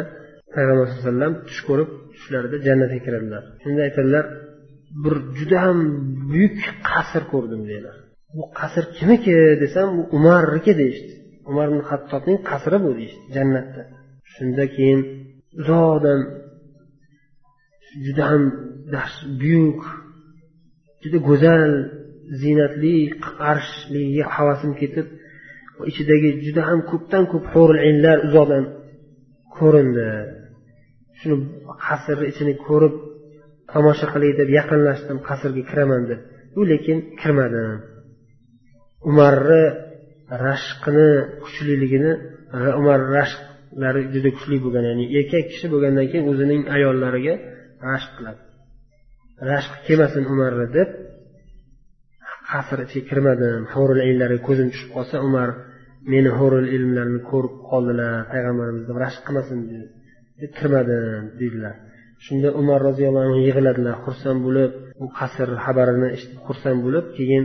payg'ambar 0.55 0.85
alayhi 0.87 1.01
vasallam 1.01 1.33
tush 1.49 1.61
ko'rib 1.69 1.89
tushlarida 2.15 2.57
jannatga 2.67 2.99
kiradilar. 3.07 3.43
Shunda 3.63 3.81
aytadilar 3.89 4.25
bir 5.05 5.15
juda 5.39 5.59
ham 5.65 5.79
buyuk 6.31 6.57
qasr 6.91 7.23
ko'rdim 7.33 7.63
deydilar 7.71 7.97
bu 8.37 8.43
qasr 8.59 8.85
kimniki 8.97 9.35
desam 9.63 9.89
u 9.99 10.03
umarniki 10.17 10.73
deyishdi. 10.81 11.13
Umar 11.51 11.67
ibn 11.71 11.81
hattobning 11.91 12.39
qasri 12.51 12.79
bu 12.85 12.91
deyishdi 12.99 13.25
jannatda. 13.37 13.83
Shunda 14.33 14.65
keyin 14.75 15.01
uzoqdan 15.61 16.21
juda 18.05 18.25
ham 18.31 18.43
buyuk 19.41 19.81
juda 21.03 21.19
go'zal 21.29 21.73
ziynatli 22.41 22.95
arshligiga 23.51 24.25
havasim 24.37 24.73
ketib 24.81 25.07
ichidagi 25.91 26.31
juda 26.45 26.63
ham 26.69 26.81
ko'pdan 26.91 27.25
ko'p 27.33 27.45
inlar 27.91 28.19
uzoqdan 28.29 28.65
ko'rindi. 29.57 30.09
Shuni 31.19 31.37
qasrni 31.87 32.27
ichini 32.33 32.55
ko'rib 32.67 32.95
tomosha 33.73 34.07
qilay 34.13 34.33
deb 34.41 34.49
yaqinlashdim 34.59 35.19
qasrga 35.29 35.63
kiraman 35.71 36.03
deb. 36.11 36.21
U 36.59 36.61
lekin 36.71 36.97
kirmadim 37.21 37.90
umarni 39.09 39.63
rashqini 40.47 41.09
kuchliligini 41.43 42.13
umar 42.81 43.01
rashqlari 43.17 44.03
juda 44.15 44.31
kuchli 44.37 44.57
bo'lgan 44.65 44.85
ya'ni 44.91 45.05
erkak 45.19 45.45
kishi 45.53 45.67
bo'lgandan 45.73 46.07
keyin 46.11 46.27
o'zining 46.33 46.61
ayollariga 46.77 47.35
rashq 47.91 48.11
qiladi. 48.17 48.41
Rashq 49.51 49.73
kelmasin 49.87 50.25
umarni 50.33 50.67
deb 50.77 50.89
qasr 52.51 52.79
ichiga 52.87 53.07
kirmadim. 53.11 53.61
Hurul 53.73 54.01
ilmlarga 54.09 54.41
ko'zim 54.49 54.69
tushib 54.73 54.91
qolsa 54.97 55.17
umar 55.29 55.49
meni 56.13 56.31
hurul 56.39 56.67
ilmlarni 56.77 57.21
ko'rib 57.31 57.55
qoldilar 57.71 58.13
payg'ambarimiz 58.33 58.85
deb 58.89 58.97
rashq 59.05 59.23
qilmasin 59.27 59.59
deb 60.41 60.51
kirmadim 60.59 61.25
deydilar 61.41 61.75
shunda 62.27 62.49
umar 62.61 62.79
roziyallohu 62.89 63.27
anhu 63.29 63.41
yig'ladilar 63.49 63.97
xursand 64.05 64.41
bo'lib 64.47 64.71
bu 65.01 65.07
qasr 65.19 65.49
xabarini 65.65 66.09
eshitib 66.17 66.41
xursand 66.49 66.79
bo'lib 66.87 67.07
keyin 67.19 67.45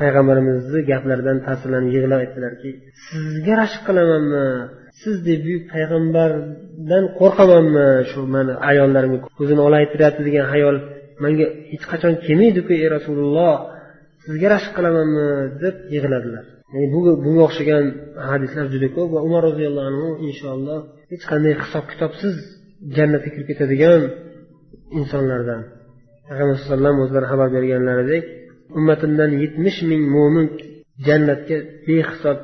payg'ambarimizni 0.00 0.80
gaplaridan 0.90 1.38
ta'sirlanib 1.46 1.90
yig'lab 1.96 2.20
aytdilarki 2.24 2.70
sizga 3.08 3.54
rashk 3.62 3.80
qilamanmi? 3.88 4.44
Sizdek 5.02 5.38
buyuk 5.46 5.64
payg'ambardan 5.74 7.04
qo'rqamanmi 7.20 7.88
shu 8.10 8.20
mani 8.34 8.52
ayollarimga 8.70 9.18
ko'zini 9.38 9.62
olaytiryapti 9.68 10.22
degan 10.28 10.46
hayol 10.52 10.76
manga 11.22 11.46
hech 11.72 11.84
qachon 11.92 12.14
kelmaydiku 12.26 12.70
ey 12.80 12.86
rasululloh. 12.96 13.54
Sizga 14.24 14.48
rashk 14.54 14.70
qilamanmi? 14.76 15.26
deb 15.62 15.76
yig'ladilar. 15.94 16.44
Bunga 17.24 17.42
o'xshagan 17.48 17.84
hadislar 18.30 18.66
juda 18.74 18.88
ko'p 18.96 19.08
va 19.14 19.20
umar 19.28 19.42
roziyallohu 19.48 19.86
anhu 19.90 20.08
inshaalloh 20.28 20.80
hech 21.12 21.24
qanday 21.30 21.54
hisob 21.62 21.84
kitobsiz 21.92 22.34
jannatga 22.96 23.28
kirib 23.34 23.48
ketadigan 23.50 24.02
insonlardan. 24.98 25.60
Payg'ambar 26.28 26.54
alayhi 26.54 26.66
vasallam 26.66 26.96
o'zlari 27.04 27.26
xabar 27.32 27.48
berganlaridek 27.56 28.24
ummatimdan 28.77 29.31
yetmish 29.43 29.79
ming 29.89 30.03
mo'min 30.15 30.47
jannatga 31.07 31.57
behisob 31.87 32.37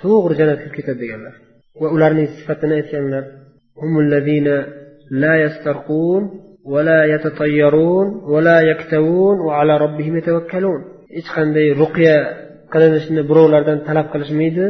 to'g'ri 0.00 0.34
jannatga 0.40 0.66
kirib 0.66 0.76
ketadi 0.78 1.00
deganlar 1.02 1.34
va 1.80 1.86
ularning 1.96 2.28
sifatini 2.36 2.74
aytganlar 2.80 3.24
لا 5.10 5.34
يسترقون 5.44 6.22
ولا 6.64 7.04
يتطيرون 7.04 8.06
ولا 8.32 8.60
يكتوون 8.60 9.40
وعلى 9.40 9.76
ربهم 9.76 10.16
يتوكلون 10.16 10.80
hech 11.16 11.30
qanday 11.36 11.68
ruqya 11.82 12.16
qilinishini 12.72 13.22
birovlardan 13.28 13.78
talab 13.88 14.06
qilishmaydi 14.12 14.66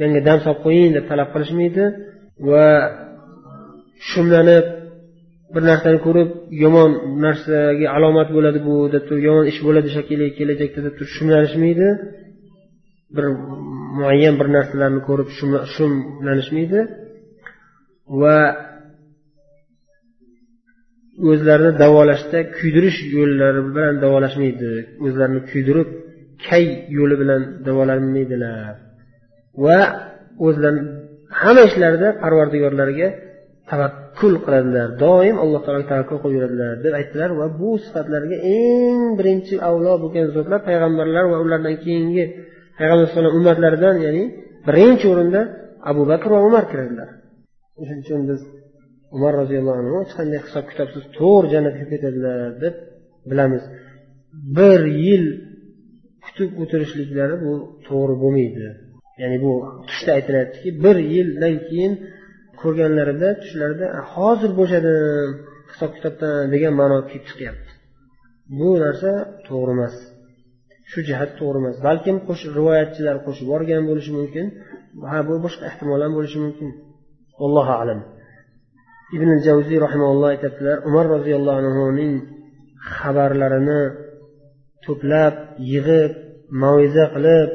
menga 0.00 0.20
dam 0.28 0.38
solib 0.44 0.60
qo'ying 0.66 0.90
deb 0.96 1.04
talab 1.10 1.28
qilishmaydi 1.34 1.84
va 2.48 2.66
shumlanib 4.10 4.66
bir 5.53 5.63
narsani 5.69 5.99
ko'rib 6.05 6.29
yomon 6.63 6.91
narsaga 7.25 7.87
alomat 7.97 8.29
bo'ladi 8.35 8.59
bu 8.67 8.75
deb 8.93 9.03
turib 9.07 9.23
yomon 9.29 9.45
ish 9.51 9.59
bo'ladi 9.67 9.89
shekilli 9.97 10.25
kelajakda 10.37 10.79
deb 10.87 10.93
turib 10.97 11.11
shumlanishmaydi. 11.17 11.87
Bir 13.15 13.25
muayyan 13.99 14.35
bir 14.39 14.47
narsalarni 14.55 15.01
ko'rib 15.09 15.29
shumlanishmaydi 15.75 16.79
va 18.21 18.37
o'zlarini 21.29 21.71
davolashda 21.83 22.39
kuydirish 22.57 22.99
yo'llari 23.15 23.61
bilan 23.67 23.93
davolashmaydi. 24.03 24.69
O'zlarini 25.05 25.41
kuydirib 25.51 25.89
kay 26.47 26.65
yo'li 26.97 27.15
bilan 27.21 27.41
davolanmaydilar. 27.67 28.73
Va 29.63 29.79
o'zlarini 30.47 30.83
hamma 31.41 31.63
ishlarida 31.69 32.07
parvardigorlariga 32.23 33.07
tavakkul 33.69 34.35
qiladilar. 34.45 34.87
Doim 35.03 35.35
alloh 35.43 35.59
taologa 35.65 35.87
tavakkul 35.93 36.17
qilib 36.23 36.35
yuradilar 36.37 36.71
deb 36.85 36.93
aytdilar 36.99 37.29
va 37.39 37.47
bu 37.59 37.69
sifatlarga 37.85 38.37
eng 38.59 39.01
birinchi 39.19 39.55
avlo 39.69 39.93
bo'lgan 40.03 40.25
zotlar 40.35 40.59
payg'ambarlar 40.69 41.25
va 41.31 41.37
ulardan 41.45 41.75
keyingi 41.83 42.23
payg'ambar 42.77 42.97
alayhisalom 43.03 43.33
ummatlaridan 43.39 43.95
ya'ni 44.05 44.23
birinchi 44.67 45.05
o'rinda 45.13 45.41
abu 45.91 46.01
bakr 46.11 46.29
va 46.35 46.39
umar 46.49 46.63
kiradilar. 46.71 47.09
Shuning 47.77 47.99
uchun 48.03 48.21
biz 48.29 48.41
umar 49.15 49.33
roziyallohu 49.41 49.79
anhu 49.81 49.95
hech 50.03 50.13
qanday 50.19 50.39
hisob 50.45 50.65
kitobsiz 50.71 51.03
to'g'ri 51.17 51.47
jannatga 51.53 51.85
ketadilar 51.91 52.37
deb 52.63 52.75
bilamiz. 53.29 53.63
Bir 54.57 54.81
yil 55.05 55.25
kutib 56.25 56.49
o'tirishliklari 56.61 57.35
bu 57.45 57.53
to'g'ri 57.87 58.15
bo'lmaydi. 58.23 58.67
Ya'ni 59.21 59.37
bu 59.45 59.51
tushda 59.89 60.11
aytilyaptiki 60.17 60.69
bir 60.83 60.97
yildan 61.13 61.55
keyin 61.67 61.93
ko'rganlarida 62.61 63.29
tushlarida 63.41 63.87
hozir 64.13 64.51
bo'shadim 64.59 65.29
hisob 65.71 65.91
kitobdan 65.97 66.33
degan 66.53 66.73
ma'no 66.81 66.97
kelib 67.09 67.25
chiqyapti. 67.29 67.71
Bu 68.59 68.69
narsa 68.83 69.11
to'g'ri 69.47 69.71
emas. 69.77 69.95
Shu 70.91 70.99
jihat 71.09 71.29
to'g'ri 71.39 71.59
emas. 71.61 71.75
Balkim 71.87 72.17
rivoyatchilar 72.57 73.15
qo'shib 73.25 73.45
yuborgan 73.45 73.83
bo'lishi 73.89 74.11
mumkin. 74.19 74.45
Ha 75.11 75.19
bu 75.27 75.33
boshqa 75.45 75.63
ehtimol 75.69 75.99
ham 76.05 76.13
bo'lishi 76.17 76.39
mumkin. 76.45 76.69
Allohu 77.45 77.73
alam. 77.81 77.99
Ibn 79.15 79.29
javziy 79.45 79.79
rahimalloh 79.85 80.27
aytyaptilar 80.33 80.77
umar 80.89 81.05
roziyallohu 81.15 81.57
anhuning 81.61 82.13
xabarlarini 82.97 83.81
to'plab 84.85 85.35
yig'ib 85.71 86.11
maviza 86.63 87.05
qilib 87.15 87.49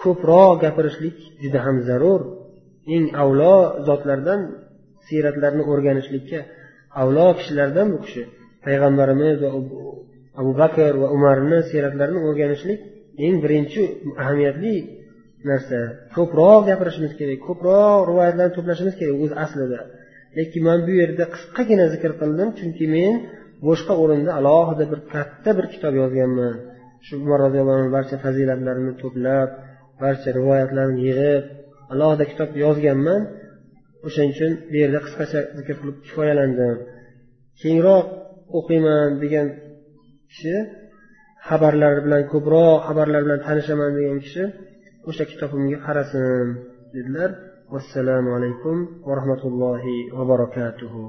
ko'proq 0.00 0.52
gapirishlik 0.64 1.16
juda 1.42 1.58
ham 1.66 1.76
zarur. 1.88 2.22
Eng 2.94 3.06
avlo 3.22 3.54
zotlardan 3.88 4.40
siyratlarni 5.08 5.62
o'rganishlikka 5.72 6.40
avlo 7.02 7.26
kishilardan 7.38 7.86
bu 7.94 7.98
kishi 8.04 8.22
payg'ambarimiz 8.64 9.36
va 9.42 9.48
abu 10.40 10.52
bakr 10.62 10.92
va 11.02 11.08
umarni 11.16 11.58
siyratlarini 11.70 12.20
o'rganishlik 12.28 12.80
eng 13.24 13.36
birinchi 13.44 13.82
ahamiyatli 14.22 14.74
narsa. 15.50 15.80
Ko'proq 16.16 16.60
gapirishimiz 16.70 17.12
kerak 17.20 17.40
ko'proq 17.48 18.00
rivoyatlarni 18.10 18.54
to'plashimiz 18.56 18.94
kerak 19.00 19.16
o'zi 19.24 19.34
aslida. 19.44 19.80
Lekin 20.38 20.62
man 20.68 20.78
bu 20.86 20.92
yerda 21.00 21.24
qisqagina 21.34 21.86
zikr 21.94 22.12
qildim 22.20 22.48
chunki 22.58 22.84
men 22.96 23.12
boshqa 23.66 23.94
o'rinda 24.02 24.30
alohida 24.38 24.84
bir 24.92 25.00
katta 25.14 25.50
bir 25.58 25.66
kitob 25.74 25.94
yozganman. 26.02 26.54
Shu 27.06 27.14
umar 27.24 27.38
roziyallohu 27.46 27.78
anhu 27.80 27.92
barcha 27.98 28.16
fazilatlarini 28.24 28.92
to'plab 29.02 29.48
barcha 30.02 30.28
rivoyatlarni 30.38 30.98
yig'ib 31.08 31.44
alohida 31.93 32.25
kitob 32.31 32.49
yozganman 32.63 33.21
o'shaning 34.05 34.31
uchun 34.35 34.51
bu 34.71 34.75
yerda 34.81 34.99
qisqacha 35.05 35.39
zikr 35.57 35.75
qilib 35.79 35.97
kifoyalandim 36.05 36.77
kengroq 37.61 38.05
o'qiyman 38.57 39.09
degan 39.23 39.47
kishi 40.31 40.55
xabarlar 41.47 41.95
bilan 42.05 42.23
ko'proq 42.33 42.79
xabarlar 42.87 43.21
bilan 43.25 43.39
tanishaman 43.47 43.91
degan 43.99 44.17
kishi 44.25 44.43
o'sha 45.09 45.23
kitobimga 45.31 45.77
qarasin 45.87 46.47
dedilar 46.93 47.29
vassalomu 47.73 48.29
alaykum 48.37 48.77
va 49.07 49.13
rahmatullohi 49.19 49.97
va 50.17 50.23
barakatuhu 50.31 51.03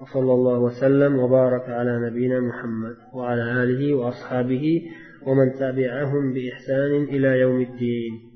وصلى 0.00 0.32
الله 0.38 0.58
وسلم 0.58 1.12
وبارك 1.22 1.66
على 1.78 1.94
نبينا 2.06 2.38
محمد 2.40 2.96
وعلى 3.16 3.44
آله 3.62 3.94
وأصحابه 3.94 4.64
ومن 5.26 5.48
تبعهم 5.54 6.32
بإحسان 6.34 6.92
إلى 7.14 7.30
يوم 7.44 7.60
الدين 7.60 8.27